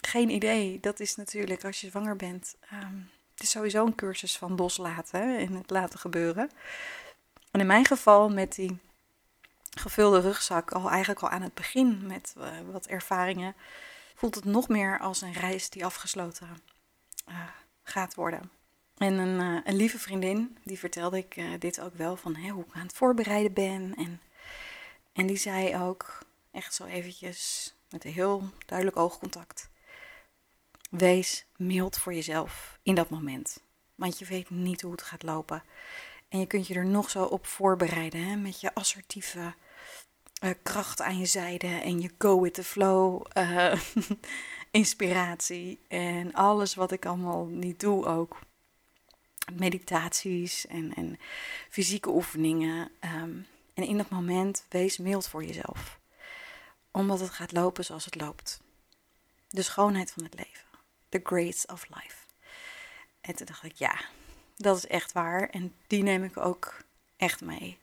geen 0.00 0.30
idee. 0.30 0.80
Dat 0.80 1.00
is 1.00 1.16
natuurlijk 1.16 1.64
als 1.64 1.80
je 1.80 1.88
zwanger 1.88 2.16
bent. 2.16 2.56
Um, 2.72 3.10
het 3.34 3.42
is 3.42 3.50
sowieso 3.50 3.86
een 3.86 3.94
cursus 3.94 4.36
van 4.38 4.54
loslaten 4.54 5.38
en 5.38 5.52
het 5.52 5.70
laten 5.70 5.98
gebeuren. 5.98 6.50
En 7.50 7.60
in 7.60 7.66
mijn 7.66 7.84
geval 7.84 8.28
met 8.28 8.54
die 8.54 8.78
gevulde 9.74 10.20
rugzak 10.20 10.72
al 10.72 10.90
eigenlijk 10.90 11.22
al 11.22 11.28
aan 11.28 11.42
het 11.42 11.54
begin 11.54 12.06
met 12.06 12.34
uh, 12.38 12.48
wat 12.70 12.86
ervaringen, 12.86 13.54
voelt 14.14 14.34
het 14.34 14.44
nog 14.44 14.68
meer 14.68 14.98
als 14.98 15.20
een 15.20 15.32
reis 15.32 15.70
die 15.70 15.84
afgesloten 15.84 16.48
uh, 17.28 17.38
gaat 17.82 18.14
worden. 18.14 18.50
En 18.96 19.12
een, 19.12 19.40
uh, 19.40 19.60
een, 19.64 19.76
lieve 19.76 19.98
vriendin, 19.98 20.58
die 20.64 20.78
vertelde 20.78 21.18
ik 21.18 21.60
dit 21.60 21.80
ook 21.80 21.94
wel, 21.94 22.16
van 22.16 22.36
hè, 22.36 22.48
hoe 22.48 22.64
ik 22.64 22.74
aan 22.74 22.86
het 22.86 22.94
voorbereiden 22.94 23.52
ben. 23.52 23.94
En, 23.96 24.20
en 25.12 25.26
die 25.26 25.36
zei 25.36 25.76
ook, 25.76 26.18
echt 26.50 26.74
zo 26.74 26.84
eventjes, 26.84 27.74
met 27.90 28.04
een 28.04 28.12
heel 28.12 28.50
duidelijk 28.66 28.98
oogcontact, 28.98 29.70
wees 30.90 31.46
mild 31.56 31.98
voor 31.98 32.14
jezelf 32.14 32.78
in 32.82 32.94
dat 32.94 33.10
moment. 33.10 33.62
Want 33.94 34.18
je 34.18 34.24
weet 34.24 34.50
niet 34.50 34.82
hoe 34.82 34.92
het 34.92 35.02
gaat 35.02 35.22
lopen. 35.22 35.62
En 36.28 36.38
je 36.38 36.46
kunt 36.46 36.66
je 36.66 36.74
er 36.74 36.86
nog 36.86 37.10
zo 37.10 37.24
op 37.24 37.46
voorbereiden 37.46 38.24
hè, 38.24 38.36
met 38.36 38.60
je 38.60 38.74
assertieve 38.74 39.54
uh, 40.44 40.50
kracht 40.62 41.00
aan 41.00 41.18
je 41.18 41.26
zijde 41.26 41.66
en 41.66 42.00
je 42.00 42.10
go 42.18 42.40
with 42.40 42.54
the 42.54 42.64
flow 42.64 43.26
uh, 43.36 43.74
inspiratie 44.70 45.78
en 45.88 46.32
alles 46.32 46.74
wat 46.74 46.92
ik 46.92 47.06
allemaal 47.06 47.44
niet 47.44 47.80
doe 47.80 48.06
ook. 48.06 48.38
Meditaties 49.52 50.66
en, 50.66 50.94
en 50.94 51.18
fysieke 51.70 52.10
oefeningen. 52.10 52.90
Um, 53.00 53.46
en 53.74 53.86
in 53.86 53.96
dat 53.96 54.10
moment 54.10 54.66
wees 54.68 54.98
mild 54.98 55.28
voor 55.28 55.44
jezelf. 55.44 55.98
Omdat 56.90 57.20
het 57.20 57.30
gaat 57.30 57.52
lopen 57.52 57.84
zoals 57.84 58.04
het 58.04 58.20
loopt. 58.20 58.60
De 59.48 59.62
schoonheid 59.62 60.10
van 60.10 60.22
het 60.22 60.34
leven. 60.34 60.64
The 61.08 61.20
grace 61.22 61.66
of 61.66 61.86
life. 61.88 62.16
En 63.20 63.34
toen 63.34 63.46
dacht 63.46 63.64
ik, 63.64 63.74
ja, 63.74 64.00
dat 64.56 64.76
is 64.76 64.86
echt 64.86 65.12
waar. 65.12 65.48
En 65.48 65.74
die 65.86 66.02
neem 66.02 66.24
ik 66.24 66.36
ook 66.36 66.84
echt 67.16 67.40
mee. 67.40 67.78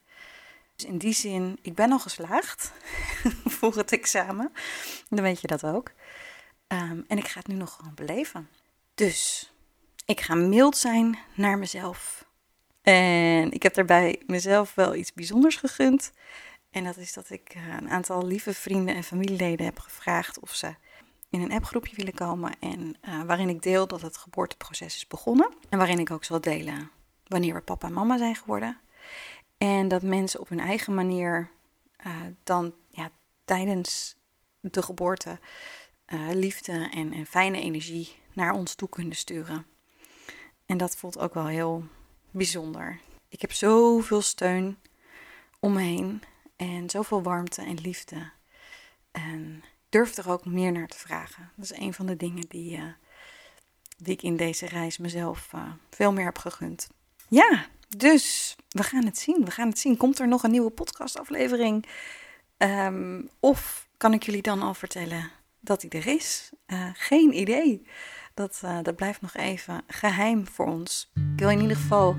Dus 0.82 0.89
in 0.89 0.98
die 0.98 1.13
zin, 1.13 1.60
ik 1.62 1.76
ben 1.76 1.91
al 1.91 2.00
geslaagd 2.00 2.72
voor 3.58 3.76
het 3.76 3.91
examen. 3.91 4.52
Dan 5.10 5.24
weet 5.24 5.41
je 5.41 5.48
dat 5.48 5.63
ook. 5.63 5.91
Um, 6.67 7.06
en 7.08 7.17
ik 7.17 7.28
ga 7.28 7.39
het 7.39 7.48
nu 7.48 7.56
nog 7.56 7.74
gewoon 7.74 7.94
beleven. 7.94 8.50
Dus 8.96 9.52
ik 10.06 10.22
ga 10.22 10.36
mild 10.36 10.78
zijn 10.78 11.17
naar 11.36 11.58
mezelf. 11.58 12.26
En 12.82 13.52
ik 13.52 13.63
heb 13.63 13.74
daarbij 13.74 14.22
mezelf 14.26 14.76
wel 14.76 14.96
iets 14.96 15.13
bijzonders 15.13 15.56
gegund. 15.56 16.12
En 16.72 16.84
dat 16.84 16.98
is 16.98 17.13
dat 17.13 17.30
ik 17.30 17.56
uh, 17.56 17.76
een 17.80 17.89
aantal 17.89 18.26
lieve 18.26 18.54
vrienden 18.54 18.96
en 18.96 19.04
familieleden 19.04 19.65
heb 19.65 19.80
gevraagd 19.80 20.39
of 20.39 20.54
ze 20.54 20.76
in 21.30 21.41
een 21.41 21.52
appgroepje 21.52 21.96
willen 21.96 22.13
komen. 22.13 22.54
En 22.60 22.96
uh, 23.10 23.24
waarin 23.24 23.50
ik 23.50 23.62
deel 23.62 23.88
dat 23.88 24.02
het 24.02 24.17
geboorteproces 24.17 24.96
is 24.96 25.08
begonnen. 25.08 25.54
En 25.70 25.78
waarin 25.78 26.00
ik 26.00 26.12
ook 26.12 26.24
zal 26.24 26.41
delen 26.41 26.91
wanneer 27.28 27.54
we 27.54 27.62
papa 27.62 27.88
en 27.88 27.94
mama 27.94 28.17
zijn 28.17 28.36
geworden. 28.36 28.80
En 29.62 29.88
dat 29.88 30.02
mensen 30.02 30.39
op 30.39 30.50
hun 30.50 30.60
eigen 30.60 30.93
manier 30.93 31.50
uh, 32.06 32.15
dan 32.43 32.74
ja, 32.89 33.12
tijdens 33.45 34.15
de 34.60 34.82
geboorte 34.82 35.39
uh, 36.08 36.30
liefde 36.34 36.89
en, 36.93 37.13
en, 37.13 37.26
fijne 37.26 37.62
energie 37.62 38.15
naar 38.34 38.54
ons 38.54 38.76
toe 38.76 38.89
kunnen 38.89 39.15
sturen. 39.15 39.65
En 40.65 40.78
dat 40.78 40.95
voelt 40.95 41.19
ook 41.19 41.34
wel 41.34 41.47
heel 41.47 41.84
bijzonder. 42.32 43.00
Ik 43.30 43.41
heb 43.41 43.52
zoveel 43.52 44.21
steun 44.21 44.78
om 45.60 45.74
me 45.74 45.82
heen 45.82 46.21
en 46.56 46.89
zoveel 46.89 47.21
warmte 47.21 47.62
en 47.62 47.82
liefde. 47.82 48.32
En 49.12 49.63
durf 49.89 50.17
er 50.17 50.30
ook 50.30 50.45
meer 50.45 50.71
naar 50.71 50.88
te 50.88 50.97
vragen. 50.97 51.52
Dat 51.56 51.65
is 51.71 51.78
een 51.78 51.93
van 51.93 52.06
de 52.06 52.17
dingen 52.17 52.47
die, 52.47 52.78
uh, 52.78 52.84
die 53.97 54.13
ik 54.13 54.21
in 54.21 54.36
deze 54.36 54.65
reis 54.65 54.97
mezelf 54.97 55.52
veel 55.89 56.13
meer 56.13 56.26
heb 56.26 56.38
gegund. 56.38 56.89
Ja, 57.30 57.67
dus 57.97 58.56
we 58.69 58.84
gaan 58.84 59.06
het 59.06 59.17
zien. 59.17 59.45
We 59.45 59.51
gaan 59.51 59.67
het 59.67 59.80
zien. 59.80 59.97
Komt 59.97 60.19
er 60.19 60.27
nog 60.27 60.43
een 60.43 60.51
nieuwe 60.51 60.69
podcastaflevering? 60.69 61.86
Um, 62.58 63.30
of 63.39 63.88
kan 63.97 64.13
ik 64.13 64.23
jullie 64.23 64.41
dan 64.41 64.62
al 64.62 64.73
vertellen 64.73 65.30
dat 65.60 65.82
hij 65.82 65.91
er 66.01 66.08
is? 66.08 66.49
Uh, 66.67 66.89
geen 66.93 67.39
idee. 67.39 67.88
Dat, 68.34 68.62
uh, 68.65 68.77
dat 68.82 68.95
blijft 68.95 69.21
nog 69.21 69.36
even 69.36 69.82
geheim 69.88 70.47
voor 70.47 70.65
ons. 70.65 71.12
Ik 71.13 71.39
wil 71.39 71.49
in 71.49 71.62
ieder 71.62 71.77
geval 71.77 72.15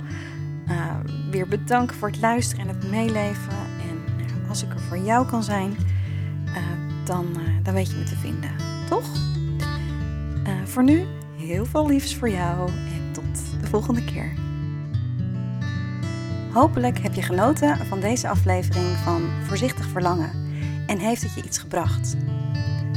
uh, 0.68 1.00
weer 1.30 1.48
bedanken 1.48 1.96
voor 1.96 2.08
het 2.08 2.20
luisteren 2.20 2.68
en 2.68 2.74
het 2.74 2.90
meeleven. 2.90 3.52
En 3.52 4.04
als 4.48 4.62
ik 4.62 4.70
er 4.72 4.80
voor 4.80 4.98
jou 4.98 5.26
kan 5.26 5.42
zijn, 5.42 5.76
dan, 7.04 7.36
dan 7.62 7.74
weet 7.74 7.90
je 7.90 7.96
me 7.96 8.04
te 8.04 8.16
vinden. 8.16 8.56
Toch? 8.88 9.30
voor 10.64 10.84
nu 10.84 11.06
heel 11.36 11.64
veel 11.64 11.86
liefs 11.86 12.16
voor 12.16 12.30
jou 12.30 12.68
en 12.70 13.12
tot 13.12 13.60
de 13.60 13.66
volgende 13.66 14.04
keer. 14.04 14.41
Hopelijk 16.52 16.98
heb 16.98 17.14
je 17.14 17.22
genoten 17.22 17.86
van 17.86 18.00
deze 18.00 18.28
aflevering 18.28 18.96
van 19.04 19.30
Voorzichtig 19.46 19.86
Verlangen 19.86 20.30
en 20.86 20.98
heeft 20.98 21.22
het 21.22 21.34
je 21.34 21.42
iets 21.42 21.58
gebracht. 21.58 22.16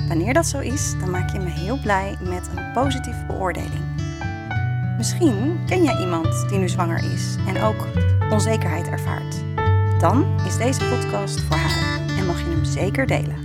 Wanneer 0.08 0.34
dat 0.34 0.46
zo 0.46 0.60
is, 0.60 0.94
dan 1.00 1.10
maak 1.10 1.30
je 1.30 1.40
me 1.40 1.50
heel 1.50 1.80
blij 1.80 2.18
met 2.22 2.50
een 2.56 2.72
positieve 2.74 3.26
beoordeling. 3.28 3.84
Misschien 4.98 5.60
ken 5.66 5.84
jij 5.84 6.00
iemand 6.00 6.50
die 6.50 6.58
nu 6.58 6.70
zwanger 6.70 7.14
is 7.14 7.36
en 7.48 7.62
ook 7.62 7.88
onzekerheid 8.30 8.88
ervaart. 8.88 9.44
Dan 10.00 10.40
is 10.46 10.58
deze 10.58 10.90
podcast 10.90 11.42
voor 11.42 11.58
haar 11.58 12.00
en 12.18 12.26
mag 12.26 12.40
je 12.40 12.50
hem 12.50 12.66
zeker 12.66 13.08
delen. 13.08 13.45